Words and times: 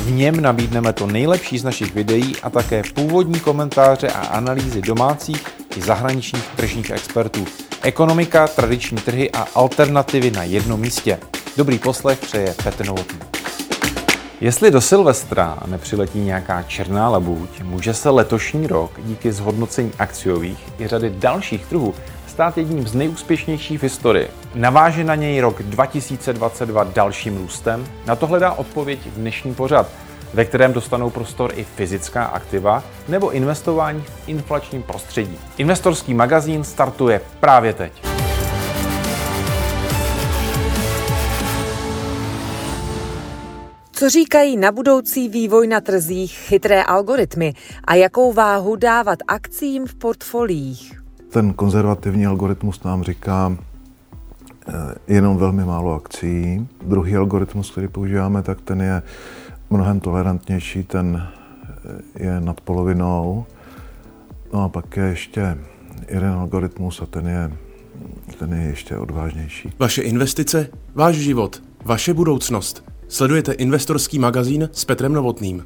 V 0.00 0.10
něm 0.10 0.40
nabídneme 0.40 0.92
to 0.92 1.06
nejlepší 1.06 1.58
z 1.58 1.64
našich 1.64 1.94
videí 1.94 2.36
a 2.42 2.50
také 2.50 2.82
původní 2.94 3.40
komentáře 3.40 4.08
a 4.08 4.26
analýzy 4.26 4.82
domácích 4.82 5.46
i 5.76 5.82
zahraničních 5.82 6.46
tržních 6.56 6.90
expertů. 6.90 7.44
Ekonomika, 7.82 8.48
tradiční 8.48 8.98
trhy 8.98 9.30
a 9.30 9.46
alternativy 9.54 10.30
na 10.30 10.42
jednom 10.42 10.80
místě. 10.80 11.18
Dobrý 11.56 11.78
poslech 11.78 12.18
přeje 12.18 12.54
Petr 12.64 12.86
Novotný. 12.86 13.18
Jestli 14.40 14.70
do 14.70 14.80
Silvestra 14.80 15.58
nepřiletí 15.66 16.18
nějaká 16.18 16.62
černá 16.62 17.08
labuť, 17.08 17.62
může 17.62 17.94
se 17.94 18.10
letošní 18.10 18.66
rok 18.66 18.90
díky 19.04 19.32
zhodnocení 19.32 19.92
akciových 19.98 20.58
i 20.78 20.86
řady 20.86 21.10
dalších 21.10 21.66
trhů 21.66 21.94
stát 22.40 22.58
jedním 22.58 22.86
z 22.86 22.94
nejúspěšnějších 22.94 23.78
v 23.78 23.82
historii. 23.82 24.28
Naváže 24.54 25.04
na 25.04 25.14
něj 25.14 25.40
rok 25.40 25.62
2022 25.62 26.84
dalším 26.84 27.36
růstem? 27.36 27.86
Na 28.06 28.16
to 28.16 28.26
hledá 28.26 28.52
odpověď 28.52 28.98
dnešní 29.16 29.54
pořad, 29.54 29.88
ve 30.34 30.44
kterém 30.44 30.72
dostanou 30.72 31.10
prostor 31.10 31.52
i 31.54 31.64
fyzická 31.64 32.24
aktiva 32.24 32.82
nebo 33.08 33.30
investování 33.30 34.00
v 34.00 34.28
inflačním 34.28 34.82
prostředí. 34.82 35.38
Investorský 35.58 36.14
magazín 36.14 36.64
startuje 36.64 37.20
právě 37.40 37.72
teď. 37.72 37.92
Co 43.92 44.10
říkají 44.10 44.56
na 44.56 44.72
budoucí 44.72 45.28
vývoj 45.28 45.66
na 45.66 45.80
trzích 45.80 46.32
chytré 46.32 46.82
algoritmy 46.84 47.54
a 47.84 47.94
jakou 47.94 48.32
váhu 48.32 48.76
dávat 48.76 49.18
akcím 49.28 49.86
v 49.86 49.94
portfoliích? 49.94 50.99
Ten 51.30 51.52
konzervativní 51.52 52.26
algoritmus 52.26 52.82
nám 52.82 53.02
říká 53.02 53.56
eh, 54.68 54.72
jenom 55.08 55.36
velmi 55.36 55.64
málo 55.64 55.94
akcí. 55.94 56.68
Druhý 56.86 57.16
algoritmus, 57.16 57.70
který 57.70 57.88
používáme, 57.88 58.42
tak 58.42 58.60
ten 58.60 58.80
je 58.80 59.02
mnohem 59.70 60.00
tolerantnější, 60.00 60.84
ten 60.84 61.22
eh, 62.16 62.24
je 62.24 62.40
nad 62.40 62.60
polovinou. 62.60 63.46
No 64.52 64.64
a 64.64 64.68
pak 64.68 64.96
je 64.96 65.04
ještě 65.04 65.58
jeden 66.08 66.30
algoritmus 66.32 67.02
a 67.02 67.06
ten 67.06 67.26
je, 67.26 67.52
ten 68.38 68.52
je 68.52 68.62
ještě 68.62 68.96
odvážnější. 68.96 69.72
Vaše 69.78 70.02
investice, 70.02 70.68
váš 70.94 71.16
život, 71.16 71.62
vaše 71.84 72.14
budoucnost. 72.14 72.84
Sledujete 73.08 73.52
investorský 73.52 74.18
magazín 74.18 74.68
s 74.72 74.84
Petrem 74.84 75.12
Novotným. 75.12 75.64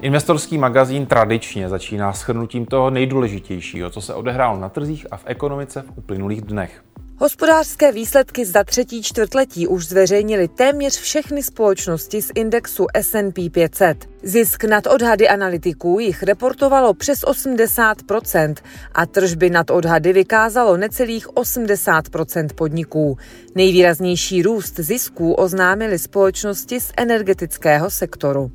Investorský 0.00 0.58
magazín 0.58 1.06
tradičně 1.06 1.68
začíná 1.68 2.12
shrnutím 2.12 2.66
toho 2.66 2.90
nejdůležitějšího, 2.90 3.90
co 3.90 4.00
se 4.00 4.14
odehrálo 4.14 4.58
na 4.58 4.68
trzích 4.68 5.06
a 5.10 5.16
v 5.16 5.22
ekonomice 5.26 5.82
v 5.82 5.98
uplynulých 5.98 6.40
dnech. 6.40 6.82
Hospodářské 7.16 7.92
výsledky 7.92 8.46
za 8.46 8.64
třetí 8.64 9.02
čtvrtletí 9.02 9.66
už 9.66 9.86
zveřejnili 9.86 10.48
téměř 10.48 11.00
všechny 11.00 11.42
společnosti 11.42 12.22
z 12.22 12.30
indexu 12.34 12.86
S&P 12.94 13.50
500. 13.50 14.08
Zisk 14.22 14.64
nad 14.64 14.86
odhady 14.86 15.28
analytiků 15.28 15.98
jich 16.00 16.22
reportovalo 16.22 16.94
přes 16.94 17.24
80% 17.24 18.54
a 18.94 19.06
tržby 19.06 19.50
nad 19.50 19.70
odhady 19.70 20.12
vykázalo 20.12 20.76
necelých 20.76 21.28
80% 21.28 22.48
podniků. 22.54 23.18
Nejvýraznější 23.54 24.42
růst 24.42 24.76
zisků 24.76 25.32
oznámily 25.32 25.98
společnosti 25.98 26.80
z 26.80 26.92
energetického 26.96 27.90
sektoru. 27.90 28.50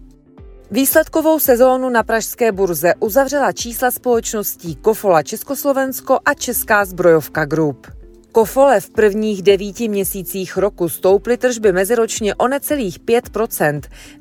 Výsledkovou 0.72 1.40
sezónu 1.40 1.90
na 1.90 2.03
pražské 2.03 2.51
burze 2.51 2.94
uzavřela 3.00 3.51
čísla 3.51 3.91
společností 3.91 4.75
Kofola 4.75 5.24
Československo 5.24 6.19
a 6.25 6.34
Česká 6.34 6.85
zbrojovka 6.85 7.46
Group. 7.46 7.88
Kofole 8.31 8.79
v 8.79 8.90
prvních 8.90 9.41
devíti 9.41 9.88
měsících 9.88 10.57
roku 10.57 10.90
stouply 10.90 11.38
tržby 11.38 11.72
meziročně 11.72 12.35
o 12.35 12.47
necelých 12.47 13.00
5 13.00 13.29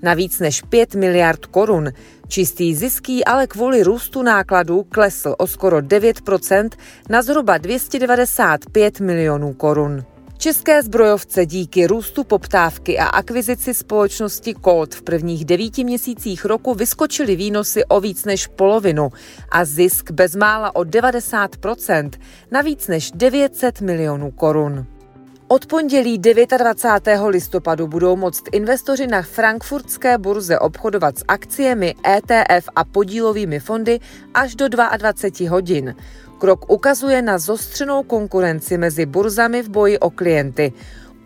na 0.02 0.14
víc 0.14 0.38
než 0.38 0.62
5 0.62 0.94
miliard 0.94 1.46
korun. 1.46 1.92
Čistý 2.28 2.74
ziský 2.74 3.24
ale 3.24 3.46
kvůli 3.46 3.82
růstu 3.82 4.22
nákladů 4.22 4.82
klesl 4.88 5.34
o 5.38 5.46
skoro 5.46 5.78
9% 5.78 6.68
na 7.08 7.22
zhruba 7.22 7.58
295 7.58 9.00
milionů 9.00 9.52
korun. 9.52 10.04
České 10.42 10.82
zbrojovce 10.82 11.46
díky 11.46 11.86
růstu 11.86 12.24
poptávky 12.24 12.98
a 12.98 13.06
akvizici 13.06 13.74
společnosti 13.74 14.54
Colt 14.64 14.94
v 14.94 15.02
prvních 15.02 15.44
devíti 15.44 15.84
měsících 15.84 16.44
roku 16.44 16.74
vyskočily 16.74 17.36
výnosy 17.36 17.84
o 17.84 18.00
víc 18.00 18.24
než 18.24 18.46
polovinu 18.46 19.08
a 19.50 19.64
zisk 19.64 20.10
bezmála 20.10 20.76
o 20.76 20.84
90 20.84 21.56
na 22.50 22.62
víc 22.62 22.88
než 22.88 23.10
900 23.10 23.80
milionů 23.80 24.30
korun. 24.30 24.86
Od 25.52 25.66
pondělí 25.66 26.18
29. 26.18 27.20
listopadu 27.28 27.86
budou 27.86 28.16
moct 28.16 28.44
investoři 28.52 29.06
na 29.06 29.22
frankfurtské 29.22 30.18
burze 30.18 30.58
obchodovat 30.58 31.18
s 31.18 31.24
akciemi 31.28 31.94
ETF 32.06 32.68
a 32.76 32.84
podílovými 32.84 33.60
fondy 33.60 34.00
až 34.34 34.54
do 34.54 34.68
22 34.68 35.50
hodin. 35.50 35.94
Krok 36.38 36.70
ukazuje 36.70 37.22
na 37.22 37.38
zostřenou 37.38 38.02
konkurenci 38.02 38.78
mezi 38.78 39.06
burzami 39.06 39.62
v 39.62 39.68
boji 39.68 39.98
o 39.98 40.10
klienty. 40.10 40.72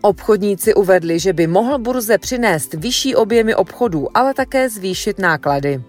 Obchodníci 0.01 0.73
uvedli, 0.73 1.19
že 1.19 1.33
by 1.33 1.47
mohl 1.47 1.79
burze 1.79 2.17
přinést 2.17 2.73
vyšší 2.73 3.15
objemy 3.15 3.55
obchodů, 3.55 4.07
ale 4.17 4.33
také 4.33 4.69
zvýšit 4.69 5.19
náklady. 5.19 5.81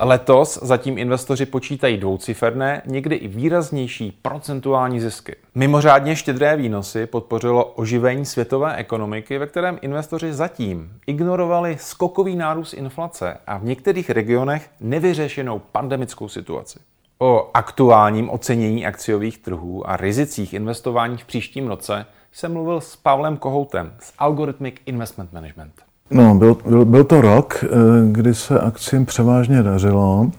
Letos 0.00 0.58
zatím 0.62 0.98
investoři 0.98 1.46
počítají 1.46 1.96
dvouciferné, 1.96 2.82
někdy 2.86 3.16
i 3.16 3.28
výraznější 3.28 4.18
procentuální 4.22 5.00
zisky. 5.00 5.36
Mimořádně 5.54 6.16
štědré 6.16 6.56
výnosy 6.56 7.06
podpořilo 7.06 7.64
oživení 7.64 8.24
světové 8.24 8.76
ekonomiky, 8.76 9.38
ve 9.38 9.46
kterém 9.46 9.78
investoři 9.82 10.32
zatím 10.32 10.92
ignorovali 11.06 11.76
skokový 11.80 12.36
nárůst 12.36 12.72
inflace 12.72 13.36
a 13.46 13.58
v 13.58 13.64
některých 13.64 14.10
regionech 14.10 14.70
nevyřešenou 14.80 15.58
pandemickou 15.72 16.28
situaci. 16.28 16.78
O 17.18 17.50
aktuálním 17.54 18.30
ocenění 18.30 18.86
akciových 18.86 19.38
trhů 19.38 19.90
a 19.90 19.96
rizicích 19.96 20.54
investování 20.54 21.16
v 21.16 21.24
příštím 21.24 21.68
roce 21.68 22.06
jsem 22.32 22.52
mluvil 22.52 22.80
s 22.80 22.96
Pavlem 22.96 23.36
Kohoutem 23.36 23.94
z 24.00 24.12
Algorithmic 24.18 24.74
Investment 24.86 25.32
Management. 25.32 25.87
No, 26.10 26.34
byl, 26.34 26.56
byl, 26.68 26.84
byl 26.84 27.04
to 27.04 27.20
rok, 27.20 27.64
eh, 27.64 27.68
kdy 28.12 28.34
se 28.34 28.60
akcím 28.60 29.06
převážně 29.06 29.62
dařilo 29.62 30.30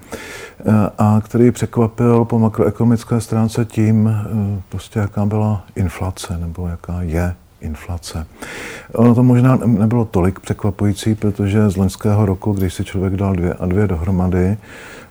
eh, 0.59 0.71
a 0.97 1.21
který 1.25 1.51
překvapil 1.51 2.25
po 2.25 2.39
makroekonomické 2.39 3.21
stránce 3.21 3.65
tím, 3.65 4.07
eh, 4.07 4.61
prostě 4.69 4.99
jaká 4.99 5.25
byla 5.25 5.63
inflace 5.75 6.37
nebo 6.37 6.67
jaká 6.67 7.01
je 7.01 7.35
inflace. 7.61 8.25
Ono 8.93 9.15
to 9.15 9.23
možná 9.23 9.59
nebylo 9.65 10.05
tolik 10.05 10.39
překvapující, 10.39 11.15
protože 11.15 11.69
z 11.69 11.77
loňského 11.77 12.25
roku, 12.25 12.51
když 12.51 12.73
si 12.73 12.83
člověk 12.83 13.15
dal 13.15 13.33
dvě 13.33 13.53
a 13.53 13.65
dvě 13.65 13.87
dohromady, 13.87 14.57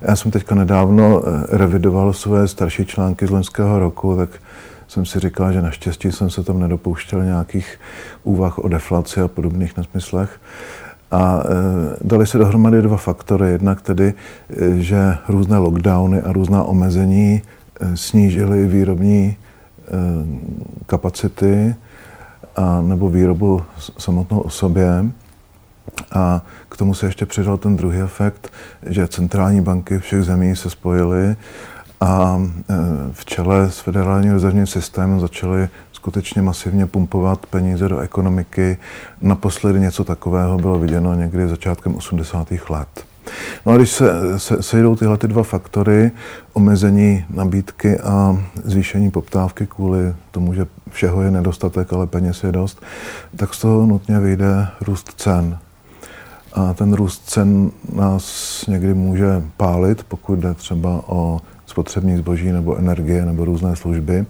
já 0.01 0.17
jsem 0.17 0.31
teďka 0.31 0.55
nedávno 0.55 1.23
revidoval 1.49 2.13
své 2.13 2.49
starší 2.49 2.87
články 2.87 3.27
z 3.27 3.31
loňského 3.31 3.79
roku, 3.79 4.17
tak 4.17 4.31
jsem 4.89 5.07
si 5.07 5.21
říkal, 5.21 5.53
že 5.53 5.63
naštěstí 5.63 6.13
jsem 6.13 6.31
se 6.31 6.45
tam 6.45 6.61
nedopouštěl 6.61 7.25
nějakých 7.25 7.81
úvah 8.23 8.59
o 8.59 8.69
deflaci 8.69 9.21
a 9.21 9.29
podobných 9.29 9.77
nesmyslech. 9.77 10.41
A 11.11 11.43
e, 11.43 11.97
dali 12.05 12.27
se 12.27 12.39
dohromady 12.39 12.83
dva 12.83 12.97
faktory. 12.97 13.51
Jednak 13.51 13.83
tedy, 13.83 14.15
e, 14.51 14.81
že 14.83 15.17
různé 15.29 15.59
lockdowny 15.59 16.21
a 16.21 16.33
různá 16.33 16.65
omezení 16.65 17.43
e, 17.81 17.97
snížily 17.97 18.67
výrobní 18.67 19.37
kapacity 20.87 21.75
a, 22.57 22.83
nebo 22.83 23.09
výrobu 23.09 23.63
samotnou 23.99 24.41
o 24.41 24.51
sobě. 24.51 25.05
A 26.13 26.43
k 26.69 26.77
tomu 26.77 26.95
se 26.95 27.07
ještě 27.07 27.27
přidal 27.27 27.57
ten 27.57 27.77
druhý 27.77 28.01
efekt, 28.01 28.53
že 28.87 29.09
centrální 29.09 29.61
banky 29.61 29.99
všech 29.99 30.25
zemí 30.25 30.57
se 30.57 30.71
spojily 30.71 31.37
a 32.01 32.41
e, 32.41 32.75
v 33.13 33.25
čele 33.25 33.71
s 33.71 33.79
federálním 33.79 34.33
rezervním 34.33 34.67
systémem 34.67 35.21
začaly 35.21 35.69
skutečně 35.93 36.43
masivně 36.43 36.87
pumpovat 36.87 37.47
peníze 37.47 37.89
do 37.89 37.99
ekonomiky. 37.99 38.79
Naposledy 39.21 39.81
něco 39.81 40.05
takového 40.05 40.59
bylo 40.59 40.79
viděno 40.79 41.15
někdy 41.15 41.49
začátkem 41.49 41.95
80. 41.95 42.49
let. 42.69 43.05
No 43.67 43.73
a 43.73 43.77
když 43.77 43.91
se, 43.91 44.39
se 44.39 44.63
sejdou 44.63 44.97
tyhle 44.97 45.19
ty 45.19 45.29
dva 45.29 45.43
faktory, 45.43 46.11
omezení 46.53 47.25
nabídky 47.31 48.01
a 48.01 48.43
zvýšení 48.65 49.11
poptávky 49.11 49.67
kvůli 49.67 50.15
tomu, 50.31 50.55
že 50.55 50.67
všeho 50.91 51.23
je 51.23 51.31
nedostatek, 51.31 51.93
ale 51.93 52.07
peněz 52.07 52.45
je 52.45 52.53
dost, 52.53 52.83
tak 53.37 53.55
z 53.55 53.61
toho 53.61 53.87
nutně 53.87 54.21
vyjde 54.21 54.69
růst 54.81 55.13
cen. 55.17 55.59
A 56.53 56.75
ten 56.75 56.93
růst 56.93 57.23
cen 57.31 57.71
nás 57.93 58.65
někdy 58.69 58.95
může 58.95 59.43
pálit, 59.57 60.03
pokud 60.03 60.39
jde 60.39 60.55
třeba 60.55 61.03
o 61.07 61.41
spotřební 61.69 62.17
zboží 62.17 62.53
nebo 62.53 62.77
energie 62.77 63.25
nebo 63.25 63.45
různé 63.45 63.77
služby. 63.77 64.27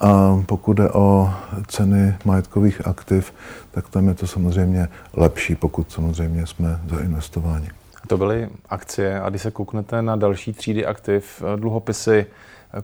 A 0.00 0.42
pokud 0.46 0.72
jde 0.72 0.90
o 0.90 1.30
ceny 1.66 2.16
majetkových 2.24 2.86
aktiv, 2.86 3.34
tak 3.70 3.88
tam 3.88 4.08
je 4.08 4.14
to 4.14 4.26
samozřejmě 4.26 4.88
lepší, 5.16 5.54
pokud 5.54 5.92
samozřejmě 5.92 6.46
jsme 6.46 6.80
zainvestováni. 6.90 7.68
To 8.06 8.18
byly 8.18 8.48
akcie 8.68 9.20
a 9.20 9.28
když 9.30 9.42
se 9.42 9.50
kouknete 9.50 10.02
na 10.02 10.16
další 10.16 10.52
třídy 10.52 10.86
aktiv, 10.86 11.42
dluhopisy, 11.56 12.26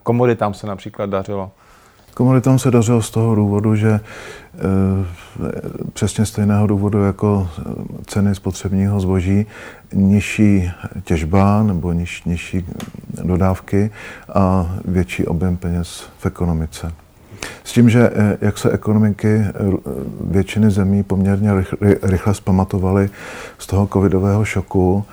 komoditám 0.03 0.55
se 0.55 0.67
například 0.67 1.11
dařilo. 1.11 1.51
Komoditám 2.17 2.59
se 2.59 2.71
dařilo 2.71 3.03
z 3.03 3.11
toho 3.11 3.35
důvodu, 3.35 3.77
že 3.77 3.91
e, 3.91 4.01
přesně 5.93 6.27
stejného 6.27 6.67
důvodu 6.67 7.05
jako 7.05 7.49
ceny 8.07 8.35
spotřebního 8.35 9.01
zboží, 9.01 9.47
nižší 9.93 10.71
těžba 11.05 11.63
nebo 11.63 11.93
niž, 11.93 12.25
nižší 12.25 12.67
dodávky 13.25 13.91
a 14.35 14.75
větší 14.85 15.27
objem 15.27 15.57
peněz 15.57 16.09
v 16.19 16.27
ekonomice. 16.27 16.93
S 17.65 17.73
tím, 17.73 17.91
že 17.91 18.11
eh, 18.15 18.39
jak 18.41 18.59
se 18.59 18.71
ekonomiky 18.71 19.29
eh, 19.29 19.53
většiny 20.21 20.71
zemí 20.71 21.03
poměrně 21.03 21.51
rychle 22.03 22.35
zpamatovaly 22.35 23.11
z 23.59 23.67
toho 23.67 23.87
covidového 23.87 24.45
šoku, 24.45 25.05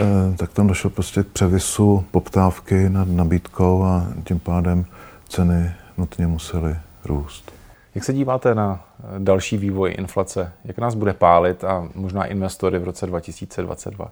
eh, 0.00 0.04
tak 0.36 0.52
tam 0.52 0.66
došlo 0.66 0.90
prostě 0.90 1.22
k 1.22 1.26
převisu 1.26 2.04
poptávky 2.10 2.90
nad 2.90 3.08
nabídkou 3.08 3.84
a 3.84 4.06
tím 4.24 4.38
pádem 4.38 4.84
ceny 5.28 5.70
nutně 6.00 6.26
musely 6.26 6.76
růst. 7.04 7.52
Jak 7.94 8.04
se 8.04 8.12
díváte 8.12 8.54
na 8.54 8.84
další 9.18 9.56
vývoj 9.56 9.94
inflace? 9.98 10.52
Jak 10.64 10.78
nás 10.78 10.94
bude 10.94 11.12
pálit 11.12 11.64
a 11.64 11.88
možná 11.94 12.24
investory 12.24 12.78
v 12.78 12.84
roce 12.84 13.06
2022? 13.06 14.10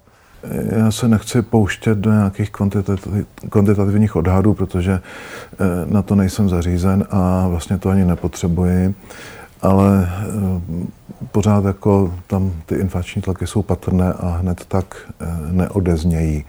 Já 0.76 0.90
se 0.90 1.08
nechci 1.08 1.42
pouštět 1.42 1.98
do 1.98 2.12
nějakých 2.12 2.50
kvantitativních 3.50 4.16
odhadů, 4.16 4.54
protože 4.54 4.92
eh, 4.92 5.56
na 5.86 6.02
to 6.02 6.14
nejsem 6.14 6.48
zařízen 6.48 7.04
a 7.10 7.48
vlastně 7.48 7.78
to 7.78 7.88
ani 7.88 8.04
nepotřebuji. 8.04 8.94
Ale 9.62 10.08
eh, 10.08 10.86
pořád 11.32 11.64
jako 11.64 12.14
tam 12.26 12.52
ty 12.66 12.74
inflační 12.74 13.22
tlaky 13.22 13.46
jsou 13.46 13.62
patrné 13.62 14.12
a 14.12 14.28
hned 14.28 14.64
tak 14.64 14.96
eh, 15.20 15.26
neodeznějí. 15.52 16.44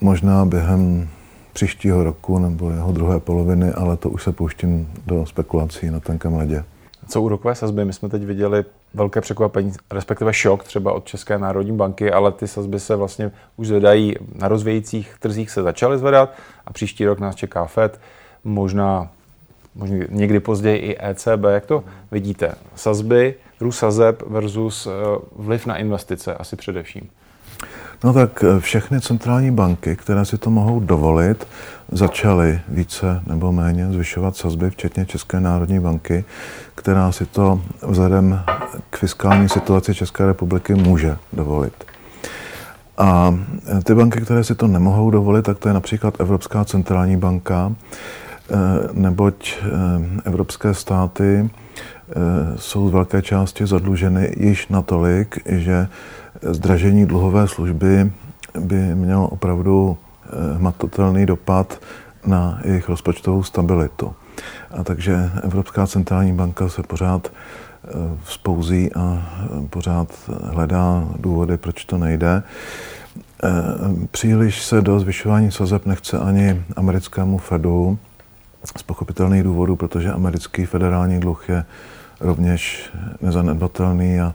Možná 0.00 0.44
během 0.44 1.08
příštího 1.52 2.04
roku 2.04 2.38
nebo 2.38 2.70
jeho 2.70 2.92
druhé 2.92 3.20
poloviny, 3.20 3.72
ale 3.72 3.96
to 3.96 4.10
už 4.10 4.22
se 4.22 4.32
pouštím 4.32 4.92
do 5.06 5.26
spekulací 5.26 5.90
na 5.90 6.00
tenkém 6.00 6.34
ledě. 6.34 6.64
Co 7.08 7.22
úrokové 7.22 7.54
sazby? 7.54 7.84
My 7.84 7.92
jsme 7.92 8.08
teď 8.08 8.22
viděli 8.22 8.64
velké 8.94 9.20
překvapení, 9.20 9.72
respektive 9.90 10.32
šok 10.34 10.64
třeba 10.64 10.92
od 10.92 11.04
České 11.04 11.38
národní 11.38 11.72
banky, 11.72 12.12
ale 12.12 12.32
ty 12.32 12.48
sazby 12.48 12.80
se 12.80 12.96
vlastně 12.96 13.30
už 13.56 13.66
zvedají 13.66 14.14
na 14.38 14.48
rozvějících 14.48 15.14
trzích 15.20 15.50
se 15.50 15.62
začaly 15.62 15.98
zvedat 15.98 16.32
a 16.66 16.72
příští 16.72 17.06
rok 17.06 17.20
nás 17.20 17.34
čeká 17.34 17.64
FED, 17.64 18.00
možná, 18.44 19.10
možná 19.74 19.96
někdy 20.10 20.40
později 20.40 20.78
i 20.78 20.96
ECB. 21.00 21.44
Jak 21.48 21.66
to 21.66 21.84
vidíte? 22.10 22.54
Sazby, 22.74 23.34
růst 23.60 23.78
sazeb 23.78 24.22
versus 24.26 24.86
eh, 24.86 24.90
vliv 25.36 25.66
na 25.66 25.76
investice 25.76 26.34
asi 26.34 26.56
především. 26.56 27.10
No 28.04 28.12
tak 28.12 28.44
eh, 28.44 28.60
všechny 28.60 29.00
centrální 29.00 29.50
banky, 29.50 29.96
které 29.96 30.24
si 30.24 30.38
to 30.38 30.50
mohou 30.50 30.80
dovolit, 30.80 31.48
začaly 31.92 32.60
více 32.68 33.22
nebo 33.26 33.52
méně 33.52 33.92
zvyšovat 33.92 34.36
sazby, 34.36 34.70
včetně 34.70 35.06
České 35.06 35.40
národní 35.40 35.80
banky, 35.80 36.24
která 36.74 37.12
si 37.12 37.26
to 37.26 37.60
vzhledem 37.86 38.40
k 38.90 38.96
fiskální 38.96 39.48
situaci 39.48 39.94
České 39.94 40.26
republiky 40.26 40.74
může 40.74 41.16
dovolit. 41.32 41.84
A 42.98 43.38
eh, 43.78 43.80
ty 43.82 43.94
banky, 43.94 44.20
které 44.20 44.44
si 44.44 44.54
to 44.54 44.66
nemohou 44.66 45.10
dovolit, 45.10 45.44
tak 45.44 45.58
to 45.58 45.68
je 45.68 45.74
například 45.74 46.20
Evropská 46.20 46.64
centrální 46.64 47.16
banka, 47.16 47.72
eh, 47.72 48.56
neboť 48.92 49.58
evropské 50.24 50.74
státy 50.74 51.50
jsou 52.56 52.88
z 52.88 52.92
velké 52.92 53.22
části 53.22 53.66
zadluženy 53.66 54.34
již 54.36 54.68
natolik, 54.68 55.38
že 55.46 55.88
zdražení 56.42 57.06
dluhové 57.06 57.48
služby 57.48 58.12
by 58.58 58.94
mělo 58.94 59.28
opravdu 59.28 59.96
eh, 59.96 60.56
hmatatelný 60.56 61.26
dopad 61.26 61.80
na 62.26 62.60
jejich 62.64 62.88
rozpočtovou 62.88 63.42
stabilitu. 63.42 64.14
A 64.70 64.84
takže 64.84 65.30
Evropská 65.42 65.86
centrální 65.86 66.32
banka 66.32 66.68
se 66.68 66.82
pořád 66.82 67.32
eh, 67.32 67.88
vzpouzí 68.24 68.92
a 68.92 69.22
eh, 69.44 69.68
pořád 69.70 70.08
hledá 70.44 71.08
důvody, 71.18 71.56
proč 71.56 71.84
to 71.84 71.98
nejde. 71.98 72.42
Příliš 74.10 74.62
se 74.62 74.82
do 74.82 75.00
zvyšování 75.00 75.50
sazeb 75.50 75.86
nechce 75.86 76.18
ani 76.18 76.62
americkému 76.76 77.38
Fedu 77.38 77.98
z 78.76 78.82
pochopitelných 78.82 79.42
důvodů, 79.42 79.76
protože 79.76 80.12
americký 80.12 80.66
federální 80.66 81.20
dluh 81.20 81.48
je 81.48 81.64
rovněž 82.20 82.90
nezanedbatelný 83.20 84.20
a 84.20 84.34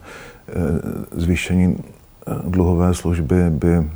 zvýšení 1.11 1.77
dluhové 2.47 2.93
služby 2.93 3.49
by 3.49 3.89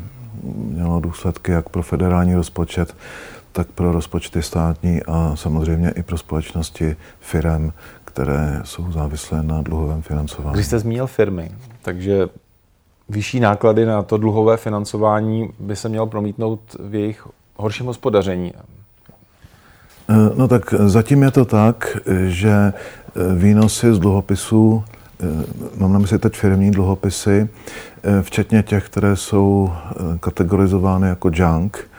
mělo 0.44 1.00
důsledky 1.00 1.52
jak 1.52 1.70
pro 1.70 1.84
federální 1.84 2.36
rozpočet, 2.36 2.96
tak 3.52 3.68
pro 3.68 3.92
rozpočty 3.92 4.42
státní 4.42 5.02
a 5.08 5.32
samozřejmě 5.36 5.90
i 5.90 6.04
pro 6.04 6.18
společnosti 6.18 6.96
firem, 7.20 7.74
které 8.06 8.62
jsou 8.64 8.92
závislé 8.92 9.44
na 9.44 9.62
dluhovém 9.62 10.02
financování. 10.02 10.54
Když 10.54 10.66
jste 10.66 10.80
zmínil 10.80 11.08
firmy, 11.08 11.52
takže 11.82 12.28
vyšší 13.10 13.40
náklady 13.40 13.86
na 13.86 14.04
to 14.04 14.18
dluhové 14.18 14.58
financování 14.58 15.50
by 15.60 15.76
se 15.76 15.90
mělo 15.90 16.08
promítnout 16.08 16.60
v 16.80 16.96
jejich 16.96 17.28
horším 17.56 17.86
hospodaření. 17.86 18.54
No 20.36 20.48
tak 20.48 20.74
zatím 20.74 21.24
je 21.24 21.32
to 21.32 21.46
tak, 21.46 21.98
že 22.28 22.74
výnosy 23.36 23.94
z 23.94 24.00
dluhopisů 24.00 24.84
Eh, 24.84 24.99
mám 25.78 25.94
na 25.94 26.00
mysli 26.00 26.20
teď 26.20 26.36
firmní 26.36 26.72
dluhopisy, 26.72 27.50
eh, 28.04 28.22
včetně 28.22 28.64
těch, 28.64 28.86
které 28.86 29.16
jsou 29.16 29.72
eh, 29.72 30.18
kategorizovány 30.20 31.08
jako 31.08 31.32
junk, 31.34 31.90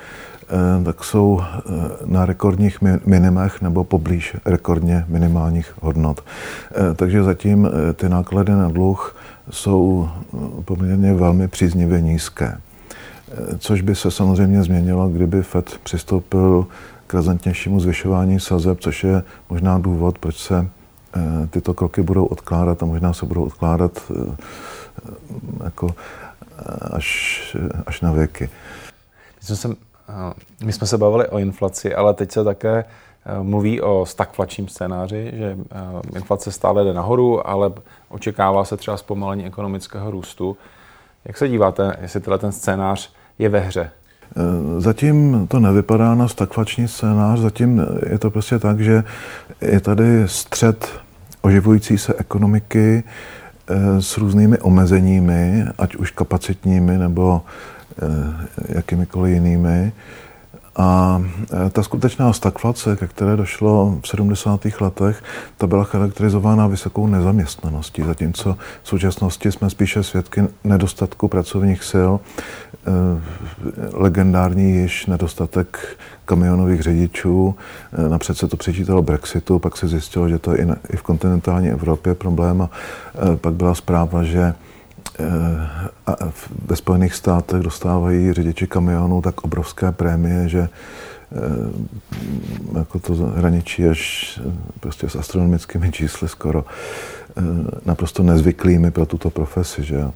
tak 0.85 1.05
jsou 1.05 1.41
na 2.05 2.27
rekordních 2.27 2.79
minimech 3.07 3.63
nebo 3.63 3.85
poblíž 3.85 4.37
rekordně 4.45 5.05
minimálních 5.09 5.73
hodnot. 5.81 6.25
Takže 6.97 7.23
zatím 7.23 7.69
ty 7.95 8.09
náklady 8.09 8.53
na 8.53 8.69
dluh 8.69 9.17
jsou 9.51 10.09
poměrně 10.65 11.15
velmi 11.15 11.49
příznivě 11.49 12.01
nízké. 12.01 12.59
Což 13.59 13.81
by 13.81 13.95
se 13.95 14.11
samozřejmě 14.11 14.63
změnilo, 14.63 15.09
kdyby 15.09 15.43
FED 15.43 15.79
přistoupil 15.83 16.67
k 17.07 17.15
razantnějšímu 17.15 17.81
zvyšování 17.81 18.41
sazeb, 18.41 18.81
což 18.81 19.05
je 19.05 19.23
možná 19.51 19.79
důvod, 19.79 20.19
proč 20.19 20.37
se 20.37 20.67
Eh, 20.67 20.80
tyto 21.51 21.75
kroky 21.75 22.03
budou 22.03 22.25
odkládat 22.25 22.83
a 22.83 22.87
možná 22.87 23.13
se 23.13 23.27
budou 23.27 23.45
odkládat 23.45 23.93
eh, 24.11 24.37
jako 25.65 25.95
eh, 26.59 26.63
až, 26.91 27.57
až 27.87 28.01
na 28.01 28.13
věky. 28.13 28.51
My 29.41 29.47
jsme, 29.47 29.57
se, 29.57 29.69
my 30.65 30.73
jsme 30.73 30.87
se 30.87 30.99
bavili 30.99 31.29
o 31.29 31.39
inflaci, 31.39 31.95
ale 31.95 32.15
teď 32.15 32.33
se 32.33 32.45
také 32.45 32.85
mluví 33.43 33.81
o 33.81 34.07
stagflačním 34.07 34.69
scénáři, 34.69 35.33
že 35.35 35.57
inflace 36.17 36.53
stále 36.53 36.85
jde 36.85 36.93
nahoru, 36.93 37.49
ale 37.49 37.73
očekává 38.09 38.65
se 38.65 38.77
třeba 38.77 38.97
zpomalení 38.97 39.47
ekonomického 39.47 40.11
růstu. 40.11 40.57
Jak 41.25 41.39
se 41.39 41.49
díváte, 41.49 41.97
jestli 42.01 42.21
tenhle 42.21 42.39
ten 42.39 42.53
scénář 42.53 43.13
je 43.39 43.49
ve 43.49 43.61
hře? 43.61 43.91
Zatím 44.79 45.47
to 45.51 45.61
nevypadá 45.61 46.15
na 46.15 46.29
stagflační 46.29 46.89
scénář, 46.89 47.39
zatím 47.39 47.87
je 48.11 48.19
to 48.19 48.31
prostě 48.31 48.59
tak, 48.59 48.81
že 48.81 49.05
je 49.61 49.81
tady 49.81 50.23
střed 50.27 50.89
oživující 51.41 51.99
se 51.99 52.15
ekonomiky 52.15 53.03
eh, 53.69 54.03
s 54.03 54.19
různými 54.19 54.59
omezeními, 54.59 55.65
ať 55.79 55.97
už 55.97 56.11
kapacitními 56.11 56.99
nebo 56.99 57.43
eh, 58.03 58.47
jakýmikoliv 58.69 59.35
jinými. 59.35 59.93
A 60.77 61.23
eh, 61.67 61.71
ta 61.71 61.83
skutečná 61.83 62.33
stagflace, 62.33 62.97
ke 62.97 63.07
které 63.07 63.37
došlo 63.37 63.99
v 64.03 64.09
70. 64.09 64.61
letech, 64.81 65.23
ta 65.57 65.67
byla 65.67 65.85
charakterizována 65.85 66.67
vysokou 66.67 67.07
nezaměstnaností, 67.07 68.03
zatímco 68.03 68.57
v 68.83 68.89
současnosti 68.89 69.53
jsme 69.53 69.71
spíše 69.71 70.03
svědky 70.03 70.45
nedostatku 70.65 71.29
pracovních 71.29 71.85
sil, 71.93 72.11
legendární 73.93 74.73
již 74.73 75.07
nedostatek 75.07 75.99
kamionových 76.25 76.83
řidičů. 76.83 77.55
Eh, 77.93 78.09
napřed 78.09 78.37
se 78.37 78.49
to 78.49 78.57
přičítalo 78.57 79.03
Brexitu, 79.03 79.59
pak 79.59 79.77
se 79.77 79.89
zjistilo, 79.89 80.29
že 80.29 80.39
to 80.39 80.53
je 80.53 80.67
i 80.93 80.97
v 80.97 81.03
kontinentální 81.03 81.69
Evropě 81.69 82.15
problém 82.15 82.63
a 82.63 82.71
eh, 83.15 83.37
pak 83.37 83.55
byla 83.55 83.75
zpráva, 83.75 84.25
že 84.25 84.55
ve 86.67 86.77
Spojených 86.77 87.15
státech 87.15 87.63
dostávají 87.63 88.33
řidiči 88.33 88.67
kamionů 88.67 89.23
tak 89.23 89.45
obrovské 89.45 89.93
prémie, 89.93 90.49
že 90.49 90.69
jako 92.79 92.99
to 92.99 93.15
hraničí 93.15 93.87
až 93.87 94.41
prostě 94.81 95.09
s 95.09 95.17
astronomickými 95.17 95.93
čísly 95.93 96.29
skoro 96.29 96.65
naprosto 97.85 98.23
nezvyklými 98.23 98.91
pro 98.91 99.07
tuto 99.07 99.31
profesi, 99.31 99.85
že 99.85 99.95
jo. 99.95 100.13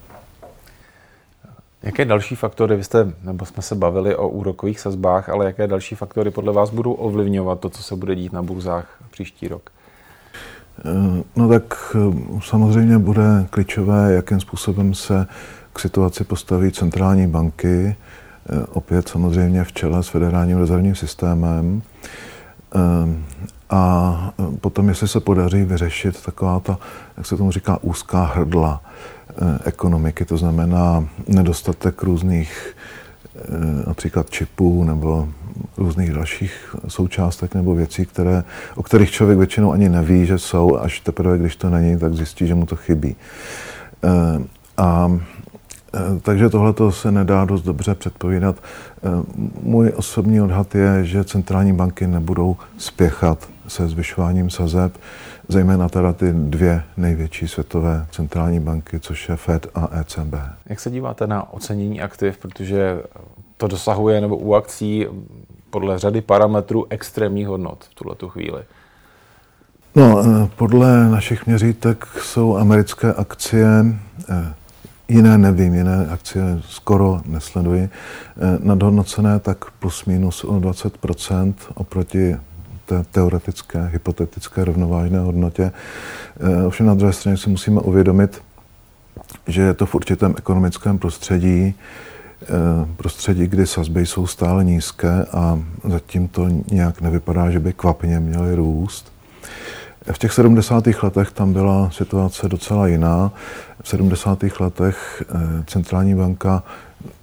Jaké 1.84 2.04
další 2.04 2.34
faktory, 2.34 2.76
vy 2.76 2.84
jste, 2.84 3.12
nebo 3.22 3.46
jsme 3.46 3.62
se 3.62 3.74
bavili 3.74 4.16
o 4.16 4.28
úrokových 4.28 4.80
sazbách, 4.80 5.28
ale 5.28 5.44
jaké 5.44 5.66
další 5.66 5.94
faktory 5.94 6.30
podle 6.30 6.52
vás 6.52 6.70
budou 6.70 6.92
ovlivňovat 6.92 7.60
to, 7.60 7.70
co 7.70 7.82
se 7.82 7.96
bude 7.96 8.14
dít 8.14 8.32
na 8.32 8.42
burzách 8.42 9.02
příští 9.10 9.48
rok? 9.48 9.70
Eh, 10.84 11.22
no 11.36 11.48
tak 11.48 11.96
eh, 11.96 12.40
samozřejmě 12.44 12.98
bude 12.98 13.46
klíčové, 13.50 14.12
jakým 14.12 14.40
způsobem 14.40 14.94
se 14.94 15.26
k 15.72 15.78
situaci 15.78 16.24
postaví 16.24 16.72
centrální 16.72 17.26
banky, 17.26 17.96
eh, 17.96 18.66
opět 18.72 19.08
samozřejmě 19.08 19.64
v 19.64 19.72
čele 19.72 20.02
s 20.02 20.08
federálním 20.08 20.58
rezervním 20.58 20.94
systémem. 20.94 21.82
A 23.70 24.32
potom, 24.60 24.88
jestli 24.88 25.08
se 25.08 25.20
podaří 25.20 25.62
vyřešit 25.62 26.22
taková 26.22 26.60
ta, 26.60 26.78
jak 27.16 27.26
se 27.26 27.36
tomu 27.36 27.50
říká, 27.50 27.78
úzká 27.82 28.24
hrdla 28.24 28.80
ekonomiky, 29.64 30.24
to 30.24 30.36
znamená 30.36 31.08
nedostatek 31.28 32.02
různých 32.02 32.74
například 33.86 34.30
čipů 34.30 34.84
nebo 34.84 35.28
různých 35.76 36.12
dalších 36.12 36.76
součástek 36.88 37.54
nebo 37.54 37.74
věcí, 37.74 38.06
které, 38.06 38.44
o 38.74 38.82
kterých 38.82 39.10
člověk 39.10 39.38
většinou 39.38 39.72
ani 39.72 39.88
neví, 39.88 40.26
že 40.26 40.38
jsou, 40.38 40.76
až 40.76 41.00
teprve, 41.00 41.38
když 41.38 41.56
to 41.56 41.70
není, 41.70 41.98
tak 41.98 42.14
zjistí, 42.14 42.46
že 42.46 42.54
mu 42.54 42.66
to 42.66 42.76
chybí. 42.76 43.16
Eh, 44.04 44.42
a 44.76 45.18
takže 46.22 46.48
tohle 46.48 46.74
se 46.90 47.12
nedá 47.12 47.44
dost 47.44 47.62
dobře 47.62 47.94
předpovídat. 47.94 48.56
Eh, 48.56 49.08
můj 49.62 49.92
osobní 49.96 50.40
odhad 50.40 50.74
je, 50.74 51.04
že 51.04 51.24
centrální 51.24 51.72
banky 51.72 52.06
nebudou 52.06 52.56
spěchat 52.78 53.48
se 53.68 53.88
zvyšováním 53.88 54.50
sazeb, 54.50 54.92
zejména 55.48 55.88
teda 55.88 56.12
ty 56.12 56.32
dvě 56.32 56.82
největší 56.96 57.48
světové 57.48 58.06
centrální 58.10 58.60
banky, 58.60 59.00
což 59.00 59.28
je 59.28 59.36
Fed 59.36 59.66
a 59.74 59.88
ECB. 60.00 60.34
Jak 60.66 60.80
se 60.80 60.90
díváte 60.90 61.26
na 61.26 61.52
ocenění 61.52 62.00
aktiv, 62.00 62.38
protože 62.38 63.02
to 63.56 63.68
dosahuje, 63.68 64.20
nebo 64.20 64.36
u 64.36 64.54
akcí 64.54 65.06
podle 65.70 65.98
řady 65.98 66.20
parametrů 66.20 66.86
extrémních 66.90 67.46
hodnot 67.46 67.84
v 67.90 67.94
tuhle 67.94 68.16
chvíli? 68.28 68.62
No, 69.94 70.22
eh, 70.24 70.50
podle 70.56 71.10
našich 71.10 71.46
měřítek 71.46 72.06
jsou 72.20 72.56
americké 72.56 73.12
akcie, 73.12 73.66
eh, 74.30 74.54
jiné 75.08 75.38
nevím, 75.38 75.74
jiné 75.74 76.06
akcie 76.06 76.42
skoro 76.68 77.20
nesleduji, 77.26 77.82
eh, 77.82 78.58
nadhodnocené 78.58 79.38
tak 79.38 79.70
plus 79.70 80.04
minus 80.04 80.44
o 80.44 80.60
20% 80.60 81.54
oproti 81.74 82.36
té 82.86 83.04
teoretické, 83.10 83.88
hypotetické 83.92 84.64
rovnovážné 84.64 85.18
hodnotě. 85.18 85.72
Ovšem 86.66 86.86
na 86.86 86.94
druhé 86.94 87.12
straně 87.12 87.36
si 87.36 87.50
musíme 87.50 87.80
uvědomit, 87.80 88.42
že 89.46 89.62
je 89.62 89.74
to 89.74 89.86
v 89.86 89.94
určitém 89.94 90.34
ekonomickém 90.38 90.98
prostředí, 90.98 91.74
Eh, 92.44 92.88
prostředí, 92.96 93.46
kdy 93.46 93.66
sazby 93.66 94.06
jsou 94.06 94.26
stále 94.26 94.64
nízké 94.64 95.24
a 95.32 95.60
zatím 95.84 96.28
to 96.28 96.48
nějak 96.70 97.00
nevypadá, 97.00 97.50
že 97.50 97.60
by 97.60 97.72
kvapně 97.72 98.20
měly 98.20 98.54
růst. 98.54 99.12
V 100.12 100.18
těch 100.18 100.32
70. 100.32 100.84
letech 101.02 101.32
tam 101.32 101.52
byla 101.52 101.90
situace 101.90 102.48
docela 102.48 102.86
jiná. 102.86 103.32
V 103.82 103.88
70. 103.88 104.44
letech 104.60 105.22
eh, 105.28 105.64
centrální 105.66 106.14
banka 106.14 106.62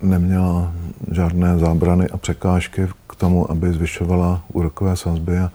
neměla 0.02 0.72
žádné 1.12 1.58
zábrany 1.58 2.10
a 2.10 2.18
překážky 2.18 2.88
k 3.08 3.16
tomu, 3.16 3.52
aby 3.52 3.74
zvyšovala 3.74 4.44
úrokové 4.54 4.96
sazby 4.96 5.38
eh, 5.38 5.50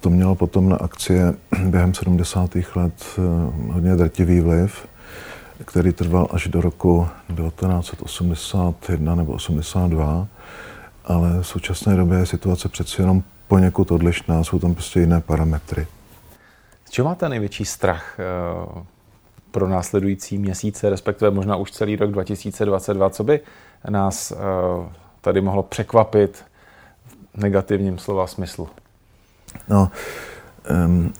to 0.00 0.10
mělo 0.10 0.34
potom 0.34 0.68
na 0.68 0.76
akcie 0.76 1.34
během 1.64 1.94
70. 1.94 2.50
let 2.74 3.04
hodně 3.70 3.96
drtivý 3.96 4.40
vliv 4.40 4.86
který 5.64 5.92
trval 5.92 6.28
až 6.30 6.48
do 6.48 6.60
roku 6.60 7.08
1981 7.36 9.14
nebo 9.14 9.32
82, 9.32 10.28
ale 11.04 11.38
v 11.40 11.46
současné 11.46 11.96
době 11.96 12.18
je 12.18 12.26
situace 12.26 12.68
přeci 12.68 13.02
jenom 13.02 13.22
poněkud 13.48 13.92
odlišná, 13.92 14.44
jsou 14.44 14.58
tam 14.58 14.74
prostě 14.74 15.00
jiné 15.00 15.20
parametry. 15.20 15.86
Čeho 16.94 17.08
máte 17.08 17.28
největší 17.28 17.64
strach 17.64 18.16
eh, 18.18 18.82
pro 19.50 19.68
následující 19.68 20.38
měsíce, 20.38 20.90
respektive 20.90 21.30
možná 21.30 21.56
už 21.56 21.70
celý 21.70 21.96
rok 21.96 22.10
2022? 22.10 23.10
Co 23.10 23.24
by 23.24 23.40
nás 23.88 24.32
eh, 24.32 24.36
tady 25.20 25.40
mohlo 25.40 25.62
překvapit 25.62 26.44
v 27.34 27.42
negativním 27.42 27.98
slova 27.98 28.26
smyslu? 28.26 28.68
No, 29.68 29.90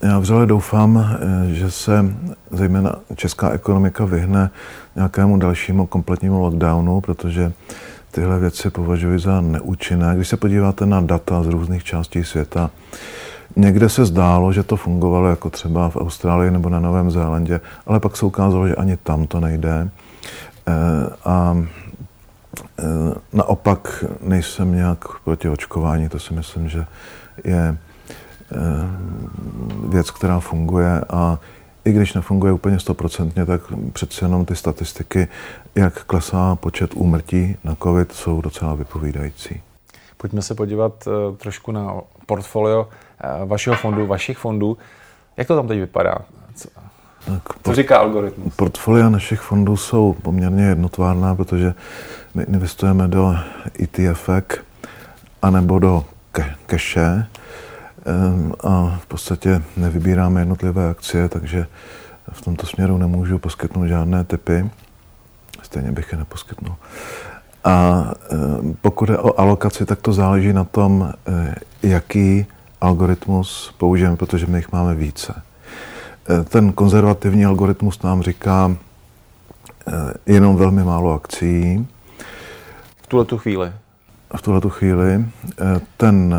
já 0.01 0.19
vřele 0.19 0.45
doufám, 0.45 0.97
eh, 0.97 1.53
že 1.53 1.71
se 1.71 2.05
zejména 2.51 2.95
česká 3.15 3.49
ekonomika 3.49 4.05
vyhne 4.05 4.49
nějakému 4.95 5.37
dalšímu 5.37 5.85
kompletnímu 5.85 6.39
lockdownu, 6.39 7.01
protože 7.01 7.51
tyhle 8.11 8.39
věci 8.39 8.69
považuji 8.69 9.19
za 9.19 9.41
neúčinné. 9.41 10.15
Když 10.15 10.27
se 10.27 10.37
podíváte 10.37 10.85
na 10.85 11.01
data 11.01 11.43
z 11.43 11.47
různých 11.47 11.83
částí 11.83 12.23
světa, 12.23 12.69
někde 13.55 13.89
se 13.89 14.05
zdálo, 14.05 14.53
že 14.53 14.63
to 14.63 14.77
fungovalo 14.77 15.29
jako 15.29 15.49
třeba 15.49 15.89
v 15.89 15.97
Austrálii 15.97 16.51
nebo 16.51 16.69
na 16.69 16.79
Novém 16.79 17.11
Zélandě, 17.11 17.61
ale 17.85 17.99
pak 17.99 18.17
se 18.17 18.25
ukázalo, 18.25 18.67
že 18.67 18.75
ani 18.75 18.97
tam 18.97 19.27
to 19.27 19.39
nejde. 19.39 19.89
Eh, 20.67 20.73
a 21.25 21.57
eh, 22.79 22.83
naopak 23.33 24.05
nejsem 24.21 24.75
nějak 24.75 25.19
proti 25.19 25.49
očkování, 25.49 26.09
to 26.09 26.19
si 26.19 26.33
myslím, 26.33 26.69
že 26.69 26.85
je 27.43 27.77
Eh, 28.51 28.87
věc, 29.87 30.11
která 30.11 30.39
funguje 30.39 31.01
a 31.09 31.39
i 31.85 31.91
když 31.91 32.13
nefunguje 32.13 32.53
úplně 32.53 32.79
stoprocentně, 32.79 33.45
tak 33.45 33.61
přece 33.93 34.25
jenom 34.25 34.45
ty 34.45 34.55
statistiky, 34.55 35.27
jak 35.75 36.03
klesá 36.03 36.55
počet 36.55 36.93
úmrtí 36.93 37.57
na 37.63 37.75
COVID, 37.75 38.11
jsou 38.11 38.41
docela 38.41 38.75
vypovídající. 38.75 39.61
Pojďme 40.17 40.41
se 40.41 40.55
podívat 40.55 41.07
trošku 41.37 41.71
na 41.71 41.93
portfolio 42.25 42.89
vašeho 43.45 43.75
fondu, 43.75 44.07
vašich 44.07 44.37
fondů. 44.37 44.77
Jak 45.37 45.47
to 45.47 45.55
tam 45.55 45.67
teď 45.67 45.79
vypadá? 45.79 46.17
Co, 46.55 46.69
tak, 47.25 47.41
co 47.63 47.75
říká 47.75 47.97
algoritmus? 47.97 48.55
Portfolia 48.55 49.09
našich 49.09 49.39
fondů 49.39 49.77
jsou 49.77 50.13
poměrně 50.13 50.63
jednotvárná, 50.63 51.35
protože 51.35 51.73
my 52.33 52.43
investujeme 52.43 53.07
do 53.07 53.35
ETF 53.79 54.29
anebo 55.41 55.79
do 55.79 56.05
keše, 56.65 57.27
a 58.63 58.97
v 59.01 59.05
podstatě 59.05 59.61
nevybíráme 59.77 60.41
jednotlivé 60.41 60.89
akcie, 60.89 61.29
takže 61.29 61.65
v 62.31 62.41
tomto 62.41 62.65
směru 62.65 62.97
nemůžu 62.97 63.39
poskytnout 63.39 63.87
žádné 63.87 64.23
typy. 64.23 64.69
Stejně 65.61 65.91
bych 65.91 66.11
je 66.11 66.17
neposkytnul. 66.17 66.75
A 67.63 68.05
pokud 68.81 69.09
je 69.09 69.17
o 69.17 69.39
alokaci, 69.39 69.85
tak 69.85 70.01
to 70.01 70.13
záleží 70.13 70.53
na 70.53 70.63
tom, 70.63 71.13
eh, 71.27 71.55
jaký 71.83 72.45
algoritmus 72.81 73.73
použijeme, 73.77 74.15
protože 74.15 74.45
my 74.45 74.57
jich 74.57 74.71
máme 74.71 74.95
více. 74.95 75.41
Eh, 76.29 76.43
ten 76.43 76.71
konzervativní 76.71 77.45
algoritmus 77.45 78.01
nám 78.01 78.21
říká 78.21 78.75
eh, 79.87 79.93
jenom 80.25 80.55
velmi 80.55 80.83
málo 80.83 81.13
akcí. 81.13 81.87
V 83.01 83.07
tuhle 83.07 83.25
tu 83.25 83.37
chvíli? 83.37 83.71
V 84.35 84.41
tuhle 84.41 84.61
tu 84.61 84.69
chvíli. 84.69 85.25
Ten 85.97 86.35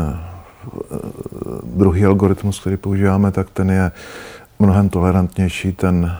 druhý 1.63 2.05
algoritmus, 2.05 2.59
který 2.59 2.77
používáme, 2.77 3.31
tak 3.31 3.49
ten 3.49 3.71
je 3.71 3.91
mnohem 4.59 4.89
tolerantnější, 4.89 5.71
ten 5.71 6.17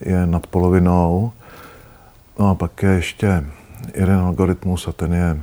je 0.00 0.26
nad 0.26 0.46
polovinou. 0.46 1.32
No 2.38 2.50
a 2.50 2.54
pak 2.54 2.82
je 2.82 2.90
ještě 2.90 3.44
jeden 3.94 4.18
algoritmus 4.18 4.88
a 4.88 4.92
ten 4.92 5.14
je, 5.14 5.42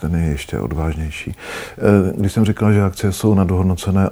ten 0.00 0.14
je 0.14 0.30
ještě 0.30 0.58
odvážnější. 0.58 1.34
Když 2.16 2.32
jsem 2.32 2.44
říkal, 2.44 2.72
že 2.72 2.82
akcie 2.82 3.12
jsou 3.12 3.34
nadohodnocené 3.34 4.10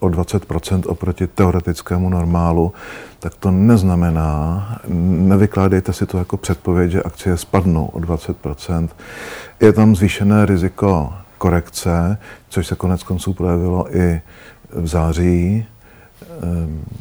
o 0.00 0.08
20% 0.08 0.82
oproti 0.86 1.26
teoretickému 1.26 2.08
normálu, 2.08 2.72
tak 3.18 3.34
to 3.34 3.50
neznamená, 3.50 4.78
nevykládejte 4.88 5.92
si 5.92 6.06
to 6.06 6.18
jako 6.18 6.36
předpověď, 6.36 6.90
že 6.90 7.02
akcie 7.02 7.36
spadnou 7.36 7.86
o 7.86 7.98
20%. 7.98 8.88
Je 9.60 9.72
tam 9.72 9.96
zvýšené 9.96 10.46
riziko 10.46 11.12
korekce, 11.38 12.18
což 12.48 12.66
se 12.66 12.74
konec 12.74 13.02
konců 13.02 13.32
projevilo 13.32 13.96
i 13.96 14.20
v 14.70 14.86
září, 14.86 15.66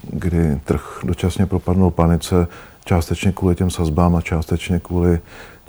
kdy 0.10 0.60
trh 0.66 1.00
dočasně 1.04 1.46
propadnul 1.46 1.92
panice, 1.92 2.48
částečně 2.86 3.32
kvůli 3.32 3.56
těm 3.56 3.70
sazbám 3.70 4.16
a 4.16 4.22
částečně 4.22 4.80
kvůli 4.80 5.20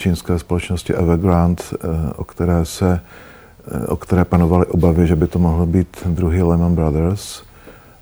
čínské 0.03 0.39
společnosti 0.39 0.95
Evergrande, 0.95 1.63
eh, 1.63 1.79
o 2.17 2.25
které, 2.25 2.65
se, 2.65 3.01
eh, 3.01 3.87
o 3.87 3.97
které 3.97 4.25
panovaly 4.25 4.67
obavy, 4.67 5.07
že 5.07 5.17
by 5.17 5.27
to 5.27 5.39
mohlo 5.39 5.67
být 5.67 6.03
druhý 6.07 6.43
Lehman 6.43 6.75
Brothers, 6.75 7.43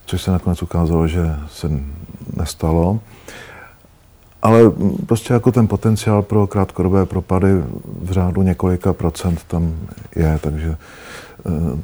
což 0.07 0.23
se 0.23 0.31
nakonec 0.31 0.63
ukázalo, 0.63 1.07
že 1.07 1.37
se 1.49 1.71
nestalo. 2.37 3.01
ale 4.43 4.73
prostě 5.07 5.33
jako 5.33 5.53
ten 5.53 5.69
potenciál 5.69 6.23
pro 6.23 6.47
krátkodobé 6.47 7.07
propady 7.07 7.49
v 8.03 8.11
řádu 8.11 8.43
několika 8.43 8.93
procent 8.93 9.45
tam 9.45 9.77
je, 10.17 10.39
takže 10.41 10.77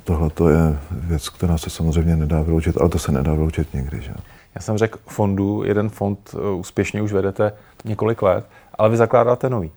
tohle 0.04 0.30
to 0.30 0.48
je 0.48 0.78
věc, 0.92 1.28
která 1.28 1.58
se 1.58 1.70
samozřejmě 1.70 2.16
nedá 2.16 2.42
vyloučit, 2.42 2.80
ale 2.80 2.88
to 2.88 2.98
se 2.98 3.12
nedá 3.12 3.32
vyloučit 3.32 3.74
nikdy. 3.74 4.00
Že? 4.00 4.12
Já 4.54 4.60
jsem 4.60 4.78
řekl 4.78 4.98
fondu, 5.06 5.62
jeden 5.64 5.88
fond 5.88 6.34
úspěšně 6.56 7.02
už 7.02 7.12
vedete 7.12 7.52
několik 7.84 8.22
let, 8.22 8.44
ale 8.78 8.90
vy 8.90 8.96
zakládáte 8.96 9.50
nový. 9.50 9.70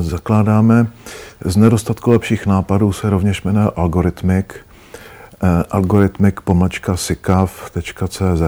Zakládáme 0.00 0.86
z 1.44 1.56
nedostatku 1.56 2.10
lepších 2.10 2.46
nápadů 2.46 2.92
se 2.92 3.10
rovněž 3.10 3.42
jmenuje 3.42 3.66
Algorithmic, 3.76 4.46
algorithmic 5.70 6.34
pomlčka 6.44 6.96
sikav.cz 6.96 8.42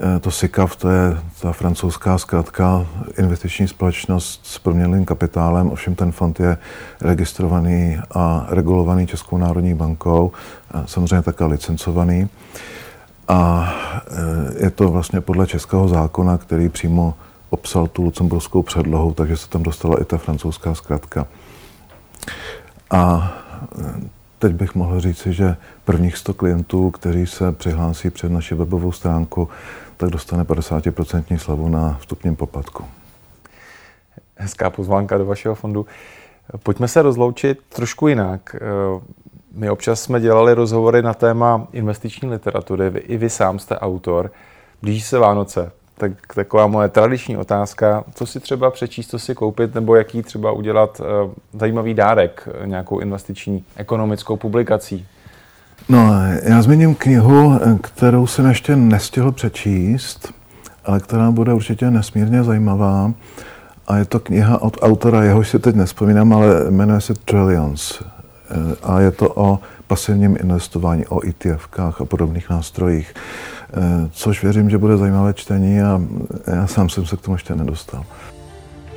Eh, 0.00 0.20
to 0.20 0.30
SICAV, 0.30 0.76
to 0.76 0.88
je 0.90 1.18
ta 1.40 1.52
francouzská 1.52 2.18
zkrátka 2.18 2.86
investiční 3.18 3.68
společnost 3.68 4.40
s 4.46 4.58
proměnlým 4.58 5.04
kapitálem, 5.04 5.70
ovšem 5.70 5.94
ten 5.94 6.12
fond 6.12 6.40
je 6.40 6.56
registrovaný 7.00 7.98
a 8.14 8.46
regulovaný 8.48 9.06
Českou 9.06 9.38
národní 9.38 9.74
bankou, 9.74 10.32
samozřejmě 10.86 11.22
také 11.22 11.44
licencovaný. 11.44 12.28
A 13.28 13.72
eh, 14.06 14.64
je 14.64 14.70
to 14.70 14.88
vlastně 14.88 15.20
podle 15.20 15.46
českého 15.46 15.88
zákona, 15.88 16.38
který 16.38 16.68
přímo 16.68 17.14
obsal 17.54 17.86
tu 17.86 18.02
lucemburskou 18.02 18.62
předlohu, 18.62 19.12
takže 19.12 19.36
se 19.36 19.48
tam 19.48 19.62
dostala 19.62 20.00
i 20.00 20.04
ta 20.04 20.18
francouzská 20.18 20.74
zkratka. 20.74 21.26
A 22.90 23.32
eh, 23.80 24.00
teď 24.38 24.52
bych 24.52 24.74
mohl 24.74 25.00
říci, 25.00 25.32
že 25.32 25.56
prvních 25.84 26.16
100 26.16 26.34
klientů, 26.34 26.90
kteří 26.90 27.26
se 27.26 27.52
přihlásí 27.52 28.10
před 28.10 28.32
naši 28.32 28.54
webovou 28.54 28.92
stránku, 28.92 29.48
tak 29.96 30.10
dostane 30.10 30.44
50% 30.44 31.38
slavu 31.38 31.68
na 31.68 31.96
vstupním 32.00 32.36
poplatku. 32.36 32.84
Hezká 34.36 34.70
pozvánka 34.70 35.18
do 35.18 35.26
vašeho 35.26 35.54
fondu. 35.54 35.86
Pojďme 36.62 36.88
se 36.88 37.02
rozloučit 37.02 37.60
trošku 37.68 38.08
jinak. 38.08 38.56
My 39.52 39.70
občas 39.70 40.02
jsme 40.02 40.20
dělali 40.20 40.54
rozhovory 40.54 41.02
na 41.02 41.14
téma 41.14 41.66
investiční 41.72 42.28
literatury. 42.28 42.90
Vy, 42.90 42.98
I 43.00 43.16
vy 43.16 43.30
sám 43.30 43.58
jste 43.58 43.78
autor. 43.78 44.30
Blíží 44.82 45.00
se 45.00 45.18
Vánoce. 45.18 45.72
Tak 45.98 46.12
taková 46.34 46.66
moje 46.66 46.88
tradiční 46.88 47.36
otázka, 47.36 48.04
co 48.14 48.26
si 48.26 48.40
třeba 48.40 48.70
přečíst, 48.70 49.10
co 49.10 49.18
si 49.18 49.34
koupit, 49.34 49.74
nebo 49.74 49.96
jaký 49.96 50.22
třeba 50.22 50.52
udělat 50.52 51.00
uh, 51.00 51.30
zajímavý 51.60 51.94
dárek 51.94 52.48
nějakou 52.64 52.98
investiční 52.98 53.64
ekonomickou 53.76 54.36
publikací 54.36 55.06
No, 55.88 56.10
já 56.42 56.62
zmíním 56.62 56.94
knihu, 56.94 57.60
kterou 57.82 58.26
jsem 58.26 58.46
ještě 58.46 58.76
nestihl 58.76 59.32
přečíst, 59.32 60.32
ale 60.84 61.00
která 61.00 61.30
bude 61.30 61.52
určitě 61.52 61.90
nesmírně 61.90 62.44
zajímavá. 62.44 63.12
A 63.86 63.96
je 63.96 64.04
to 64.04 64.20
kniha 64.20 64.62
od 64.62 64.76
autora, 64.82 65.22
jehož 65.22 65.48
si 65.48 65.58
teď 65.58 65.74
nespomínám, 65.74 66.32
ale 66.32 66.70
jmenuje 66.70 67.00
se 67.00 67.14
Trillions. 67.14 68.02
A 68.82 69.00
je 69.00 69.10
to 69.10 69.32
o 69.34 69.58
pasivním 69.86 70.36
investování, 70.40 71.06
o 71.06 71.20
ETFkách 71.26 72.00
a 72.00 72.04
podobných 72.04 72.50
nástrojích. 72.50 73.14
Což 74.10 74.42
věřím, 74.42 74.70
že 74.70 74.78
bude 74.78 74.96
zajímavé 74.96 75.34
čtení 75.34 75.80
a 75.82 76.00
já 76.54 76.66
sám 76.66 76.88
jsem 76.88 77.06
se 77.06 77.16
k 77.16 77.20
tomu 77.20 77.34
ještě 77.34 77.54
nedostal. 77.54 78.04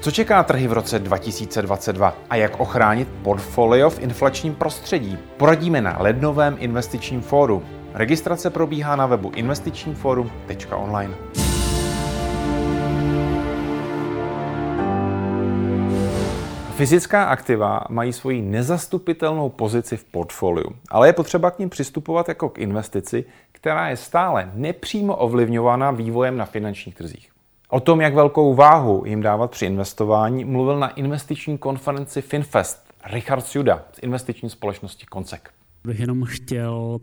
Co 0.01 0.11
čeká 0.11 0.43
trhy 0.43 0.67
v 0.67 0.73
roce 0.73 0.99
2022 0.99 2.13
a 2.29 2.35
jak 2.35 2.59
ochránit 2.59 3.07
portfolio 3.23 3.89
v 3.89 3.99
inflačním 3.99 4.55
prostředí? 4.55 5.17
Poradíme 5.37 5.81
na 5.81 5.97
lednovém 5.99 6.55
investičním 6.59 7.21
fóru. 7.21 7.63
Registrace 7.93 8.49
probíhá 8.49 8.95
na 8.95 9.05
webu 9.05 9.31
investičníforum.online. 9.35 11.13
Fyzická 16.77 17.23
aktiva 17.23 17.81
mají 17.89 18.13
svoji 18.13 18.41
nezastupitelnou 18.41 19.49
pozici 19.49 19.97
v 19.97 20.03
portfoliu, 20.03 20.69
ale 20.89 21.07
je 21.07 21.13
potřeba 21.13 21.51
k 21.51 21.59
ním 21.59 21.69
přistupovat 21.69 22.29
jako 22.29 22.49
k 22.49 22.59
investici, 22.59 23.25
která 23.57 23.89
je 23.89 23.97
stále 23.97 24.51
nepřímo 24.53 25.15
ovlivňována 25.15 25.91
vývojem 25.91 26.37
na 26.37 26.45
finančních 26.45 26.95
trzích. 26.95 27.29
O 27.69 27.79
tom, 27.79 28.01
jak 28.01 28.13
velkou 28.13 28.53
váhu 28.53 29.03
jim 29.05 29.21
dávat 29.21 29.51
při 29.51 29.65
investování, 29.65 30.45
mluvil 30.45 30.79
na 30.79 30.87
investiční 30.87 31.57
konferenci 31.57 32.21
FinFest 32.21 32.93
Richard 33.13 33.41
Suda 33.41 33.85
z 33.93 33.99
investiční 34.03 34.49
společnosti 34.49 35.05
Koncek. 35.05 35.49
Bych 35.83 35.99
jenom 35.99 36.23
chtěl 36.23 36.99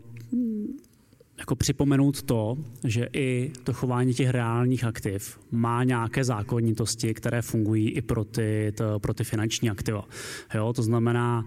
jako 1.39 1.55
připomenout 1.55 2.21
to, 2.21 2.57
že 2.83 3.07
i 3.13 3.51
to 3.63 3.73
chování 3.73 4.13
těch 4.13 4.29
reálních 4.29 4.83
aktiv 4.83 5.39
má 5.51 5.83
nějaké 5.83 6.23
zákonitosti, 6.23 7.13
které 7.13 7.41
fungují 7.41 7.89
i 7.89 8.01
pro 8.01 8.23
ty, 8.23 8.71
to, 8.77 8.99
pro 8.99 9.13
ty 9.13 9.23
finanční 9.23 9.69
aktiva. 9.69 10.05
Jo, 10.53 10.73
to 10.73 10.83
znamená, 10.83 11.45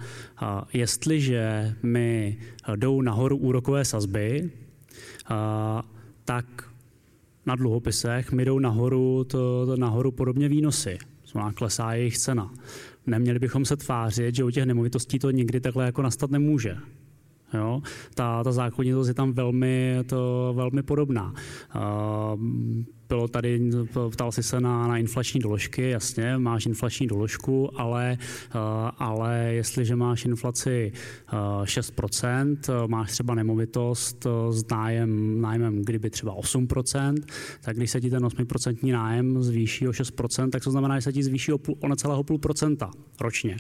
jestliže 0.73 1.75
mi 1.83 2.38
jdou 2.77 3.03
nahoru 3.03 3.37
úrokové 3.37 3.85
sazby, 3.85 4.51
tak 6.25 6.71
na 7.47 7.57
dluhopisech 7.57 8.33
mi 8.33 8.45
jdou 8.45 8.59
nahoru, 8.59 9.25
to, 9.25 9.67
to 9.67 9.77
nahoru 9.77 10.13
podobně 10.13 10.49
výnosy. 10.49 10.99
Znamená, 11.27 11.53
klesá 11.53 11.93
jejich 11.93 12.19
cena. 12.19 12.55
Neměli 13.07 13.39
bychom 13.39 13.65
se 13.65 13.77
tvářit, 13.77 14.35
že 14.35 14.45
u 14.45 14.51
těch 14.51 14.65
nemovitostí 14.65 15.19
to 15.19 15.31
nikdy 15.31 15.61
takhle 15.61 15.85
jako 15.85 16.03
nastat 16.03 16.31
nemůže. 16.31 16.77
Jo? 17.55 17.83
Ta, 18.15 18.45
ta 18.45 18.53
zákonitost 18.53 19.09
je 19.09 19.15
tam 19.15 19.33
velmi, 19.33 19.99
to, 20.07 20.53
velmi 20.57 20.83
podobná. 20.83 21.35
Uh, 21.75 22.41
bylo 23.09 23.29
tady, 23.29 23.71
ptal 24.11 24.33
si 24.33 24.43
se 24.43 24.61
na, 24.61 24.89
na 24.89 24.99
inflační 24.99 25.41
doložky, 25.41 25.91
jasně, 25.91 26.39
máš 26.39 26.67
inflační 26.67 27.07
doložku, 27.07 27.81
ale, 27.81 28.19
ale 28.99 29.39
jestliže 29.53 29.97
máš 29.97 30.25
inflaci 30.25 30.93
uh, 31.33 31.39
6%, 31.65 32.57
uh, 32.69 32.89
máš 32.89 33.13
třeba 33.13 33.35
nemovitost 33.35 34.27
s 34.51 34.65
nájem, 34.71 35.41
nájemem 35.41 35.83
kdyby 35.85 36.11
třeba 36.11 36.35
8%, 36.35 37.15
tak 37.61 37.77
když 37.77 37.91
se 37.91 38.01
ti 38.01 38.11
ten 38.11 38.23
8% 38.23 38.93
nájem 38.93 39.43
zvýší 39.43 39.89
o 39.89 39.91
6%, 39.91 40.51
tak 40.51 40.65
to 40.65 40.71
znamená, 40.71 40.99
že 40.99 41.03
se 41.03 41.13
ti 41.13 41.23
zvýší 41.23 41.53
o, 41.53 41.59
půl, 41.59 41.75
o 41.81 41.89
necelého 41.89 42.25
půl 42.25 42.39
procenta 42.39 42.91
ročně. 43.21 43.57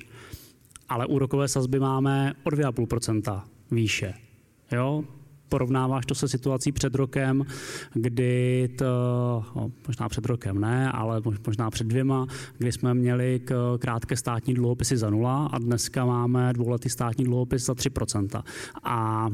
Ale 0.88 1.06
úrokové 1.06 1.48
sazby 1.48 1.80
máme 1.80 2.34
o 2.44 2.50
2,5% 2.50 3.42
výše. 3.70 4.14
Jo? 4.72 5.04
Porovnáváš 5.48 6.06
to 6.06 6.14
se 6.14 6.28
situací 6.28 6.72
před 6.72 6.94
rokem, 6.94 7.44
kdy 7.94 8.68
to, 8.78 8.84
no, 9.56 9.70
možná 9.86 10.08
před 10.08 10.26
rokem 10.26 10.60
ne, 10.60 10.92
ale 10.92 11.22
možná 11.46 11.70
před 11.70 11.86
dvěma, 11.86 12.26
kdy 12.58 12.72
jsme 12.72 12.94
měli 12.94 13.40
k 13.44 13.78
krátké 13.80 14.16
státní 14.16 14.54
dluhopisy 14.54 14.96
za 14.96 15.10
nula 15.10 15.46
a 15.46 15.58
dneska 15.58 16.04
máme 16.04 16.52
dvouletý 16.52 16.88
státní 16.88 17.24
dluhopis 17.24 17.64
za 17.64 17.72
3%. 17.72 18.42
A 18.84 19.28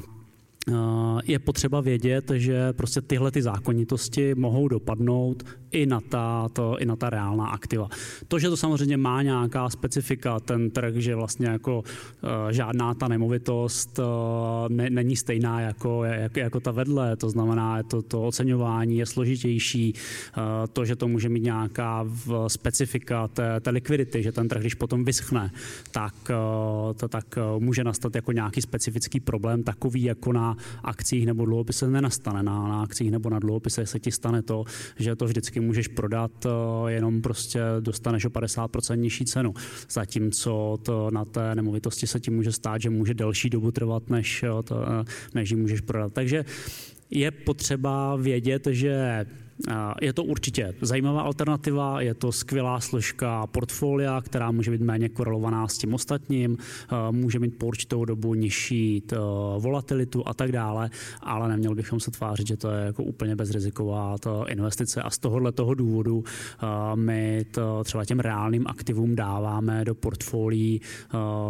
je 1.24 1.38
potřeba 1.38 1.80
vědět, 1.80 2.30
že 2.34 2.72
prostě 2.72 3.00
tyhle 3.00 3.30
ty 3.30 3.42
zákonitosti 3.42 4.34
mohou 4.34 4.68
dopadnout 4.68 5.42
i 5.70 5.86
na, 5.86 6.00
ta, 6.00 6.48
to, 6.52 6.78
i 6.78 6.86
na 6.86 6.96
ta 6.96 7.10
reálná 7.10 7.46
aktiva. 7.46 7.88
To, 8.28 8.38
že 8.38 8.48
to 8.48 8.56
samozřejmě 8.56 8.96
má 8.96 9.22
nějaká 9.22 9.70
specifika, 9.70 10.40
ten 10.40 10.70
trh, 10.70 10.94
že 10.96 11.14
vlastně 11.14 11.46
jako 11.46 11.78
uh, 11.78 12.30
žádná 12.50 12.94
ta 12.94 13.08
nemovitost 13.08 13.98
uh, 13.98 14.04
ne, 14.68 14.90
není 14.90 15.16
stejná 15.16 15.60
jako, 15.60 16.04
jako, 16.04 16.38
jako 16.38 16.60
ta 16.60 16.70
vedle, 16.70 17.16
to 17.16 17.30
znamená, 17.30 17.82
to, 17.82 18.02
to 18.02 18.22
oceňování 18.22 18.96
je 18.96 19.06
složitější, 19.06 19.94
to, 20.72 20.84
že 20.84 20.96
to 20.96 21.08
může 21.08 21.28
mít 21.28 21.42
nějaká 21.42 22.06
specifika 22.46 23.28
té, 23.28 23.60
té 23.60 23.70
likvidity, 23.70 24.22
že 24.22 24.32
ten 24.32 24.48
trh, 24.48 24.60
když 24.60 24.74
potom 24.74 25.04
vyschne, 25.04 25.50
tak, 25.90 26.14
to, 26.96 27.08
tak 27.08 27.24
může 27.58 27.84
nastat 27.84 28.14
jako 28.14 28.32
nějaký 28.32 28.62
specifický 28.62 29.20
problém, 29.20 29.62
takový 29.62 30.02
jako 30.02 30.32
na 30.32 30.53
akcích 30.82 31.26
nebo 31.26 31.44
dluhopisech 31.44 31.88
nenastane. 31.88 32.42
Na, 32.42 32.68
na 32.68 32.82
akcích 32.82 33.10
nebo 33.10 33.30
na 33.30 33.38
dluhopisech 33.38 33.88
se 33.88 34.00
ti 34.00 34.12
stane 34.12 34.42
to, 34.42 34.64
že 34.98 35.16
to 35.16 35.24
vždycky 35.24 35.60
můžeš 35.60 35.88
prodat, 35.88 36.46
eh, 36.46 36.90
jenom 36.92 37.22
prostě 37.22 37.60
dostaneš 37.80 38.24
o 38.24 38.30
50% 38.30 39.00
nižší 39.00 39.24
cenu. 39.24 39.54
Zatímco 39.90 40.78
to 40.82 41.10
na 41.10 41.24
té 41.24 41.54
nemovitosti 41.54 42.06
se 42.06 42.20
ti 42.20 42.30
může 42.30 42.52
stát, 42.52 42.80
že 42.80 42.90
může 42.90 43.14
delší 43.14 43.50
dobu 43.50 43.70
trvat, 43.70 44.10
než, 44.10 44.42
eh, 44.42 44.62
to, 44.64 44.82
eh, 44.82 45.04
než 45.34 45.50
ji 45.50 45.56
můžeš 45.56 45.80
prodat. 45.80 46.12
Takže 46.12 46.44
je 47.10 47.30
potřeba 47.30 48.16
vědět, 48.16 48.66
že 48.70 49.26
je 50.00 50.12
to 50.12 50.24
určitě 50.24 50.74
zajímavá 50.80 51.22
alternativa, 51.22 52.00
je 52.00 52.14
to 52.14 52.32
skvělá 52.32 52.80
složka 52.80 53.46
portfolia, 53.46 54.20
která 54.20 54.50
může 54.50 54.70
být 54.70 54.80
méně 54.80 55.08
korelovaná 55.08 55.68
s 55.68 55.78
tím 55.78 55.94
ostatním, 55.94 56.56
může 57.10 57.38
mít 57.38 57.58
po 57.58 57.66
určitou 57.66 58.04
dobu 58.04 58.34
nižší 58.34 59.02
volatilitu 59.58 60.28
a 60.28 60.34
tak 60.34 60.52
dále, 60.52 60.90
ale 61.20 61.48
neměli 61.48 61.74
bychom 61.74 62.00
se 62.00 62.10
tvářit, 62.10 62.46
že 62.46 62.56
to 62.56 62.70
je 62.70 62.84
jako 62.84 63.02
úplně 63.02 63.36
bezriziková 63.36 64.18
to 64.18 64.48
investice. 64.48 65.02
A 65.02 65.10
z 65.10 65.18
tohohle 65.18 65.52
toho 65.52 65.74
důvodu 65.74 66.24
my 66.94 67.44
to 67.50 67.84
třeba 67.84 68.04
těm 68.04 68.20
reálným 68.20 68.64
aktivům 68.66 69.16
dáváme 69.16 69.84
do 69.84 69.94
portfolií, 69.94 70.80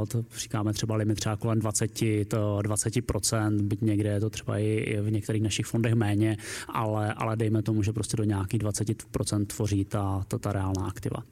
to 0.09 0.25
říkáme 0.38 0.73
třeba 0.73 0.97
limit 0.97 1.14
třeba 1.14 1.37
kolem 1.37 1.59
20, 1.59 1.93
to 2.29 2.59
20%, 2.62 3.62
byť 3.62 3.81
někde 3.81 4.09
je 4.09 4.21
to 4.21 4.31
třeba 4.31 4.59
i 4.59 5.01
v 5.01 5.11
některých 5.11 5.43
našich 5.43 5.67
fondech 5.67 5.95
méně, 5.95 6.37
ale, 6.69 7.14
ale 7.14 7.37
dejme 7.37 7.62
tomu, 7.62 7.83
že 7.83 7.93
prostě 7.94 8.16
do 8.16 8.24
nějakých 8.24 8.61
20% 8.61 9.46
tvoří 9.46 9.85
ta, 9.85 10.22
ta, 10.28 10.38
ta 10.38 10.52
reálná 10.52 10.87
aktiva. 10.87 11.22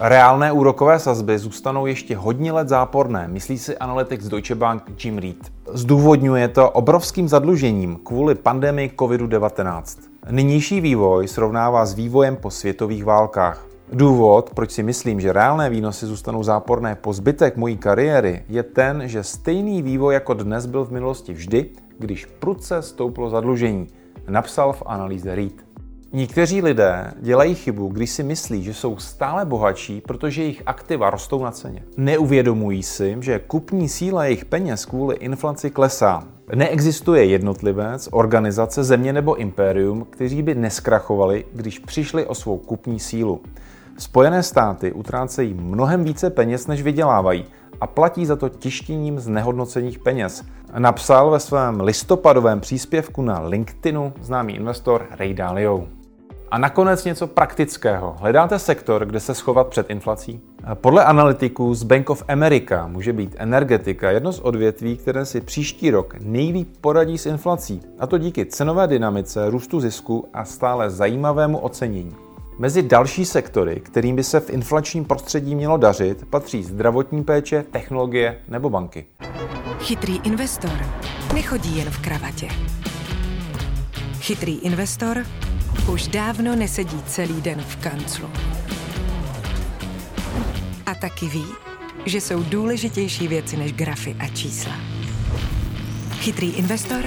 Reálné 0.00 0.52
úrokové 0.52 0.98
sazby 0.98 1.38
zůstanou 1.38 1.86
ještě 1.86 2.16
hodně 2.16 2.52
let 2.52 2.68
záporné, 2.68 3.28
myslí 3.28 3.58
si 3.58 3.78
analytik 3.78 4.22
z 4.22 4.28
Deutsche 4.28 4.54
Bank 4.54 5.04
Jim 5.04 5.18
Reed. 5.18 5.52
Zdůvodňuje 5.72 6.48
to 6.48 6.70
obrovským 6.70 7.28
zadlužením 7.28 7.96
kvůli 8.04 8.34
pandemii 8.34 8.92
COVID-19. 8.96 9.98
Nynější 10.30 10.80
vývoj 10.80 11.28
srovnává 11.28 11.86
s 11.86 11.94
vývojem 11.94 12.36
po 12.36 12.50
světových 12.50 13.04
válkách. 13.04 13.73
Důvod, 13.92 14.50
proč 14.54 14.70
si 14.70 14.82
myslím, 14.82 15.20
že 15.20 15.32
reálné 15.32 15.70
výnosy 15.70 16.06
zůstanou 16.06 16.42
záporné 16.42 16.94
po 16.94 17.12
zbytek 17.12 17.56
mojí 17.56 17.76
kariéry, 17.76 18.44
je 18.48 18.62
ten, 18.62 19.02
že 19.08 19.22
stejný 19.22 19.82
vývoj 19.82 20.14
jako 20.14 20.34
dnes 20.34 20.66
byl 20.66 20.84
v 20.84 20.90
minulosti 20.90 21.32
vždy, 21.32 21.70
když 21.98 22.26
prudce 22.26 22.82
stouplo 22.82 23.30
zadlužení, 23.30 23.86
napsal 24.28 24.72
v 24.72 24.82
analýze 24.86 25.34
Reed. 25.34 25.64
Někteří 26.12 26.62
lidé 26.62 27.12
dělají 27.20 27.54
chybu, 27.54 27.88
když 27.88 28.10
si 28.10 28.22
myslí, 28.22 28.62
že 28.62 28.74
jsou 28.74 28.96
stále 28.96 29.44
bohatší, 29.44 30.00
protože 30.00 30.42
jejich 30.42 30.62
aktiva 30.66 31.10
rostou 31.10 31.42
na 31.42 31.50
ceně. 31.50 31.82
Neuvědomují 31.96 32.82
si, 32.82 33.16
že 33.20 33.38
kupní 33.38 33.88
síla 33.88 34.24
jejich 34.24 34.44
peněz 34.44 34.84
kvůli 34.84 35.16
inflaci 35.16 35.70
klesá. 35.70 36.24
Neexistuje 36.54 37.24
jednotlivec, 37.24 38.08
organizace, 38.12 38.84
země 38.84 39.12
nebo 39.12 39.34
impérium, 39.34 40.06
kteří 40.10 40.42
by 40.42 40.54
neskrachovali, 40.54 41.44
když 41.52 41.78
přišli 41.78 42.26
o 42.26 42.34
svou 42.34 42.58
kupní 42.58 43.00
sílu. 43.00 43.40
Spojené 43.98 44.42
státy 44.42 44.92
utrácejí 44.92 45.54
mnohem 45.54 46.04
více 46.04 46.30
peněz, 46.30 46.66
než 46.66 46.82
vydělávají 46.82 47.44
a 47.80 47.86
platí 47.86 48.26
za 48.26 48.36
to 48.36 48.48
tištěním 48.48 49.18
z 49.18 49.28
nehodnocených 49.28 49.98
peněz. 49.98 50.44
Napsal 50.78 51.30
ve 51.30 51.40
svém 51.40 51.80
listopadovém 51.80 52.60
příspěvku 52.60 53.22
na 53.22 53.40
LinkedInu 53.40 54.12
známý 54.20 54.54
investor 54.56 55.06
Ray 55.10 55.34
Dalio. 55.34 55.86
A 56.50 56.58
nakonec 56.58 57.04
něco 57.04 57.26
praktického. 57.26 58.16
Hledáte 58.18 58.58
sektor, 58.58 59.06
kde 59.06 59.20
se 59.20 59.34
schovat 59.34 59.66
před 59.66 59.90
inflací? 59.90 60.40
Podle 60.74 61.04
analytiků 61.04 61.74
z 61.74 61.82
Bank 61.82 62.10
of 62.10 62.24
America 62.28 62.86
může 62.86 63.12
být 63.12 63.36
energetika 63.38 64.10
jedno 64.10 64.32
z 64.32 64.40
odvětví, 64.40 64.96
které 64.96 65.26
si 65.26 65.40
příští 65.40 65.90
rok 65.90 66.14
nejlíp 66.20 66.76
poradí 66.80 67.18
s 67.18 67.26
inflací. 67.26 67.80
A 67.98 68.06
to 68.06 68.18
díky 68.18 68.46
cenové 68.46 68.86
dynamice, 68.86 69.50
růstu 69.50 69.80
zisku 69.80 70.28
a 70.32 70.44
stále 70.44 70.90
zajímavému 70.90 71.58
ocenění. 71.58 72.23
Mezi 72.58 72.82
další 72.82 73.24
sektory, 73.24 73.80
kterým 73.80 74.16
by 74.16 74.24
se 74.24 74.40
v 74.40 74.50
inflačním 74.50 75.04
prostředí 75.04 75.54
mělo 75.54 75.76
dařit, 75.76 76.24
patří 76.30 76.62
zdravotní 76.62 77.24
péče, 77.24 77.64
technologie 77.70 78.38
nebo 78.48 78.70
banky. 78.70 79.06
Chytrý 79.80 80.20
investor 80.24 80.86
nechodí 81.34 81.78
jen 81.78 81.90
v 81.90 81.98
kravatě. 81.98 82.48
Chytrý 84.20 84.58
investor 84.58 85.26
už 85.92 86.08
dávno 86.08 86.56
nesedí 86.56 87.02
celý 87.02 87.40
den 87.40 87.60
v 87.60 87.76
kanclu. 87.76 88.30
A 90.86 90.94
taky 90.94 91.26
ví, 91.26 91.44
že 92.06 92.20
jsou 92.20 92.42
důležitější 92.42 93.28
věci 93.28 93.56
než 93.56 93.72
grafy 93.72 94.16
a 94.18 94.28
čísla. 94.28 94.72
Chytrý 96.12 96.50
investor 96.50 97.04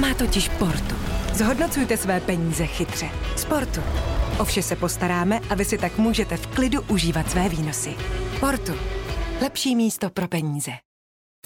má 0.00 0.14
totiž 0.14 0.48
portu. 0.48 0.94
Zhodnocujte 1.34 1.96
své 1.96 2.20
peníze 2.20 2.66
chytře. 2.66 3.06
Sportu. 3.36 3.80
O 4.40 4.44
vše 4.44 4.62
se 4.62 4.76
postaráme 4.76 5.40
a 5.50 5.54
vy 5.54 5.64
si 5.64 5.78
tak 5.78 5.98
můžete 5.98 6.36
v 6.36 6.46
klidu 6.46 6.80
užívat 6.88 7.30
své 7.30 7.48
výnosy. 7.48 7.94
Portu. 8.40 8.72
Lepší 9.42 9.76
místo 9.76 10.10
pro 10.10 10.28
peníze. 10.28 10.70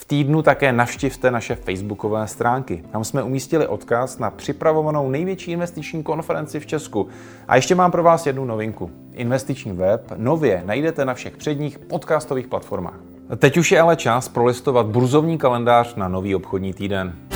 V 0.01 0.05
týdnu 0.05 0.43
také 0.43 0.73
navštivte 0.73 1.31
naše 1.31 1.55
facebookové 1.55 2.29
stránky. 2.29 2.85
Tam 2.93 3.05
jsme 3.05 3.23
umístili 3.23 3.67
odkaz 3.67 4.19
na 4.19 4.31
připravovanou 4.31 5.11
největší 5.11 5.51
investiční 5.51 6.03
konferenci 6.03 6.61
v 6.61 6.67
Česku. 6.67 7.09
A 7.49 7.57
ještě 7.57 7.75
mám 7.75 7.91
pro 7.91 8.03
vás 8.03 8.27
jednu 8.27 8.45
novinku. 8.45 8.91
Investiční 9.13 9.73
web 9.73 10.13
nově 10.17 10.63
najdete 10.67 11.05
na 11.05 11.15
všech 11.15 11.37
předních 11.37 11.79
podcastových 11.79 12.47
platformách. 12.47 13.01
Teď 13.37 13.57
už 13.57 13.73
je 13.73 13.81
ale 13.81 13.97
čas 13.97 14.29
prolistovat 14.29 14.87
burzovní 14.87 15.39
kalendář 15.39 15.95
na 15.95 16.09
nový 16.09 16.35
obchodní 16.35 16.73
týden. 16.75 17.36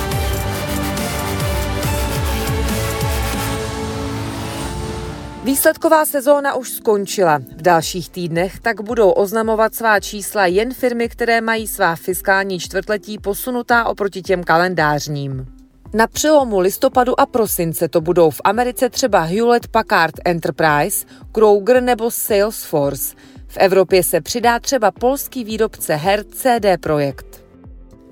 Výsledková 5.43 6.05
sezóna 6.05 6.55
už 6.55 6.69
skončila. 6.69 7.37
V 7.37 7.61
dalších 7.61 8.09
týdnech 8.09 8.59
tak 8.59 8.81
budou 8.81 9.11
oznamovat 9.11 9.75
svá 9.75 9.99
čísla 9.99 10.45
jen 10.45 10.73
firmy, 10.73 11.09
které 11.09 11.41
mají 11.41 11.67
svá 11.67 11.95
fiskální 11.95 12.59
čtvrtletí 12.59 13.19
posunutá 13.19 13.85
oproti 13.85 14.21
těm 14.21 14.43
kalendářním. 14.43 15.45
Na 15.93 16.07
přelomu 16.07 16.59
listopadu 16.59 17.19
a 17.19 17.25
prosince 17.25 17.87
to 17.87 18.01
budou 18.01 18.29
v 18.29 18.41
Americe 18.43 18.89
třeba 18.89 19.21
Hewlett 19.21 19.67
Packard 19.67 20.15
Enterprise, 20.25 21.05
Kroger 21.31 21.83
nebo 21.83 22.11
Salesforce. 22.11 23.15
V 23.47 23.57
Evropě 23.57 24.03
se 24.03 24.21
přidá 24.21 24.59
třeba 24.59 24.91
polský 24.91 25.43
výrobce 25.43 25.95
her 25.95 26.23
CD 26.23 26.65
Projekt. 26.81 27.40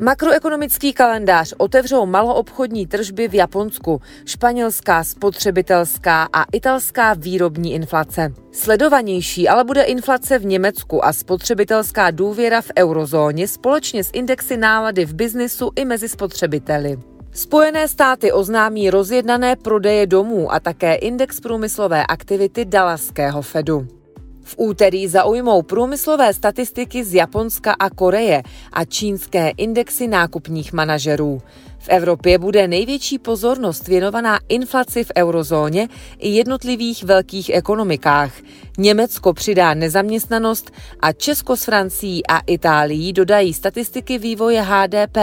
Makroekonomický 0.02 0.94
kalendář 0.94 1.54
otevřou 1.58 2.06
maloobchodní 2.06 2.88
tržby 2.88 3.28
v 3.28 3.34
Japonsku, 3.34 4.02
španělská 4.26 5.04
spotřebitelská 5.04 6.30
a 6.34 6.44
italská 6.52 7.14
výrobní 7.14 7.74
inflace. 7.74 8.34
Sledovanější 8.52 9.50
ale 9.50 9.64
bude 9.64 9.82
inflace 9.84 10.40
v 10.40 10.46
Německu 10.46 11.06
a 11.06 11.14
spotřebitelská 11.14 12.12
důvěra 12.12 12.62
v 12.62 12.72
eurozóně 12.78 13.48
společně 13.48 14.04
s 14.04 14.10
indexy 14.14 14.58
nálady 14.58 15.06
v 15.06 15.14
biznisu 15.14 15.72
i 15.76 15.86
mezi 15.86 16.10
spotřebiteli. 16.10 17.00
Spojené 17.34 17.88
státy 17.88 18.32
oznámí 18.32 18.90
rozjednané 18.90 19.56
prodeje 19.56 20.08
domů 20.08 20.54
a 20.54 20.60
také 20.60 20.96
index 20.96 21.40
průmyslové 21.40 22.06
aktivity 22.06 22.66
Dallaského 22.66 23.42
Fedu. 23.42 23.99
V 24.50 24.56
úterý 24.58 25.08
zaujmou 25.08 25.62
průmyslové 25.62 26.34
statistiky 26.34 27.04
z 27.04 27.14
Japonska 27.14 27.76
a 27.80 27.90
Koreje 27.90 28.44
a 28.74 28.86
čínské 28.86 29.50
indexy 29.50 30.08
nákupních 30.08 30.74
manažerů. 30.74 31.42
V 31.80 31.90
Evropě 31.90 32.38
bude 32.38 32.68
největší 32.68 33.20
pozornost 33.20 33.88
věnovaná 33.88 34.40
inflaci 34.50 35.04
v 35.04 35.12
eurozóně 35.18 35.88
i 36.18 36.30
jednotlivých 36.30 37.04
velkých 37.04 37.50
ekonomikách. 37.54 38.32
Německo 38.78 39.34
přidá 39.34 39.74
nezaměstnanost 39.74 40.72
a 41.00 41.12
Česko 41.12 41.58
s 41.58 41.64
Francií 41.64 42.28
a 42.28 42.40
Itálií 42.40 43.14
dodají 43.14 43.54
statistiky 43.54 44.18
vývoje 44.18 44.62
HDP, 44.62 45.18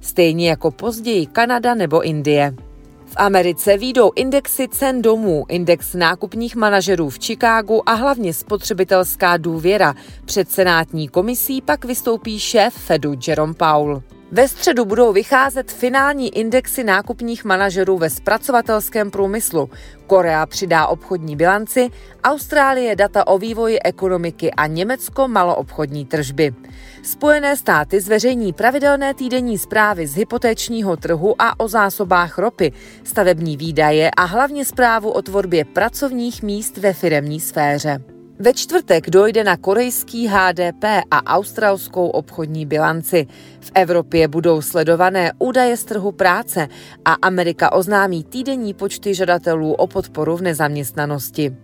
stejně 0.00 0.48
jako 0.48 0.70
později 0.70 1.26
Kanada 1.26 1.74
nebo 1.74 2.02
Indie. 2.02 2.69
V 3.10 3.14
Americe 3.16 3.76
výjdou 3.76 4.10
indexy 4.16 4.68
cen 4.68 5.02
domů, 5.02 5.44
index 5.48 5.94
nákupních 5.94 6.56
manažerů 6.56 7.10
v 7.10 7.18
Chicagu 7.18 7.88
a 7.88 7.92
hlavně 7.92 8.34
spotřebitelská 8.34 9.36
důvěra. 9.36 9.94
Před 10.24 10.50
senátní 10.50 11.08
komisí 11.08 11.62
pak 11.62 11.84
vystoupí 11.84 12.38
šéf 12.38 12.74
Fedu 12.74 13.14
Jerome 13.26 13.54
Powell. 13.54 14.02
Ve 14.32 14.48
středu 14.48 14.84
budou 14.84 15.12
vycházet 15.12 15.72
finální 15.72 16.38
indexy 16.38 16.84
nákupních 16.84 17.44
manažerů 17.44 17.98
ve 17.98 18.10
zpracovatelském 18.10 19.10
průmyslu. 19.10 19.70
Korea 20.06 20.46
přidá 20.46 20.86
obchodní 20.86 21.36
bilanci, 21.36 21.88
Austrálie 22.24 22.96
data 22.96 23.26
o 23.26 23.38
vývoji 23.38 23.78
ekonomiky 23.80 24.50
a 24.50 24.66
Německo 24.66 25.28
maloobchodní 25.28 26.06
tržby. 26.06 26.54
Spojené 27.02 27.56
státy 27.56 28.00
zveřejní 28.00 28.52
pravidelné 28.52 29.14
týdenní 29.14 29.58
zprávy 29.58 30.06
z 30.06 30.16
hypotéčního 30.16 30.96
trhu 30.96 31.34
a 31.42 31.60
o 31.60 31.68
zásobách 31.68 32.38
ropy, 32.38 32.72
stavební 33.04 33.56
výdaje 33.56 34.10
a 34.10 34.24
hlavně 34.24 34.64
zprávu 34.64 35.10
o 35.10 35.22
tvorbě 35.22 35.64
pracovních 35.64 36.42
míst 36.42 36.76
ve 36.76 36.92
firemní 36.92 37.40
sféře. 37.40 38.19
Ve 38.42 38.52
čtvrtek 38.52 39.10
dojde 39.10 39.44
na 39.44 39.56
korejský 39.56 40.28
HDP 40.28 40.84
a 41.10 41.36
australskou 41.36 42.08
obchodní 42.08 42.66
bilanci. 42.66 43.26
V 43.60 43.70
Evropě 43.74 44.28
budou 44.28 44.62
sledované 44.62 45.32
údaje 45.38 45.76
z 45.76 45.84
trhu 45.84 46.12
práce 46.12 46.68
a 47.04 47.12
Amerika 47.12 47.72
oznámí 47.72 48.24
týdenní 48.24 48.74
počty 48.74 49.14
žadatelů 49.14 49.72
o 49.72 49.86
podporu 49.86 50.36
v 50.36 50.42
nezaměstnanosti. 50.42 51.56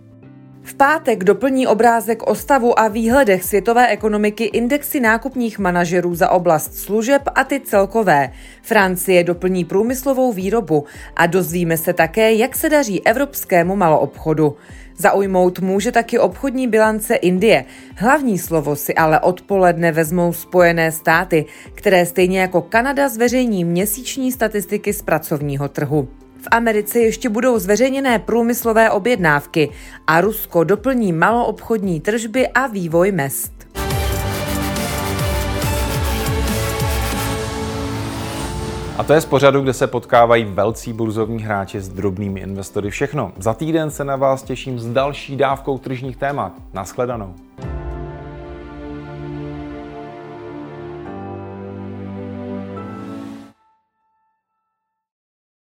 V 0.63 0.75
pátek 0.75 1.25
doplní 1.25 1.67
obrázek 1.67 2.23
o 2.23 2.35
stavu 2.35 2.79
a 2.79 2.89
výhledech 2.89 3.45
světové 3.45 3.89
ekonomiky 3.89 4.45
indexy 4.45 5.01
nákupních 5.01 5.59
manažerů 5.59 6.15
za 6.15 6.31
oblast 6.31 6.75
služeb 6.75 7.23
a 7.35 7.45
ty 7.45 7.61
celkové. 7.61 8.33
Francie 8.63 9.25
doplní 9.25 9.65
průmyslovou 9.65 10.33
výrobu 10.33 10.85
a 11.17 11.27
dozvíme 11.27 11.77
se 11.77 11.93
také, 11.93 12.33
jak 12.33 12.57
se 12.57 12.69
daří 12.69 13.07
evropskému 13.07 13.77
maloobchodu. 13.77 14.57
Zaujmout 14.99 15.59
může 15.59 15.93
taky 15.93 16.19
obchodní 16.19 16.69
bilance 16.69 17.15
Indie. 17.15 17.65
Hlavní 17.97 18.39
slovo 18.39 18.77
si 18.77 18.95
ale 18.95 19.21
odpoledne 19.21 19.93
vezmou 19.93 20.33
Spojené 20.33 20.93
státy, 20.93 21.45
které 21.75 22.07
stejně 22.07 22.41
jako 22.41 22.63
Kanada 22.63 23.09
zveřejní 23.09 23.65
měsíční 23.65 24.33
statistiky 24.33 24.93
z 24.93 25.03
pracovního 25.03 25.69
trhu. 25.69 26.09
V 26.41 26.49
Americe 26.51 26.99
ještě 26.99 27.29
budou 27.29 27.59
zveřejněné 27.59 28.19
průmyslové 28.19 28.91
objednávky 28.91 29.69
a 30.07 30.21
Rusko 30.21 30.65
doplní 30.65 31.13
maloobchodní 31.13 32.01
tržby 32.01 32.49
a 32.49 32.67
vývoj 32.67 33.13
mest. 33.13 33.56
A 38.99 39.03
to 39.05 39.13
je 39.13 39.21
z 39.21 39.25
pořadu, 39.25 39.61
kde 39.61 39.73
se 39.73 39.87
potkávají 39.87 40.45
velcí 40.45 40.93
burzovní 40.93 41.43
hráči 41.43 41.81
s 41.81 41.89
drobnými 41.89 42.41
investory. 42.41 42.91
Všechno. 42.91 43.33
Za 43.39 43.55
týden 43.55 43.91
se 43.91 44.05
na 44.05 44.17
vás 44.17 44.43
těším 44.43 44.79
s 44.79 44.87
další 44.87 45.37
dávkou 45.37 45.79
tržních 45.79 46.17
témat. 46.17 46.53
Naschledanou. 46.75 47.35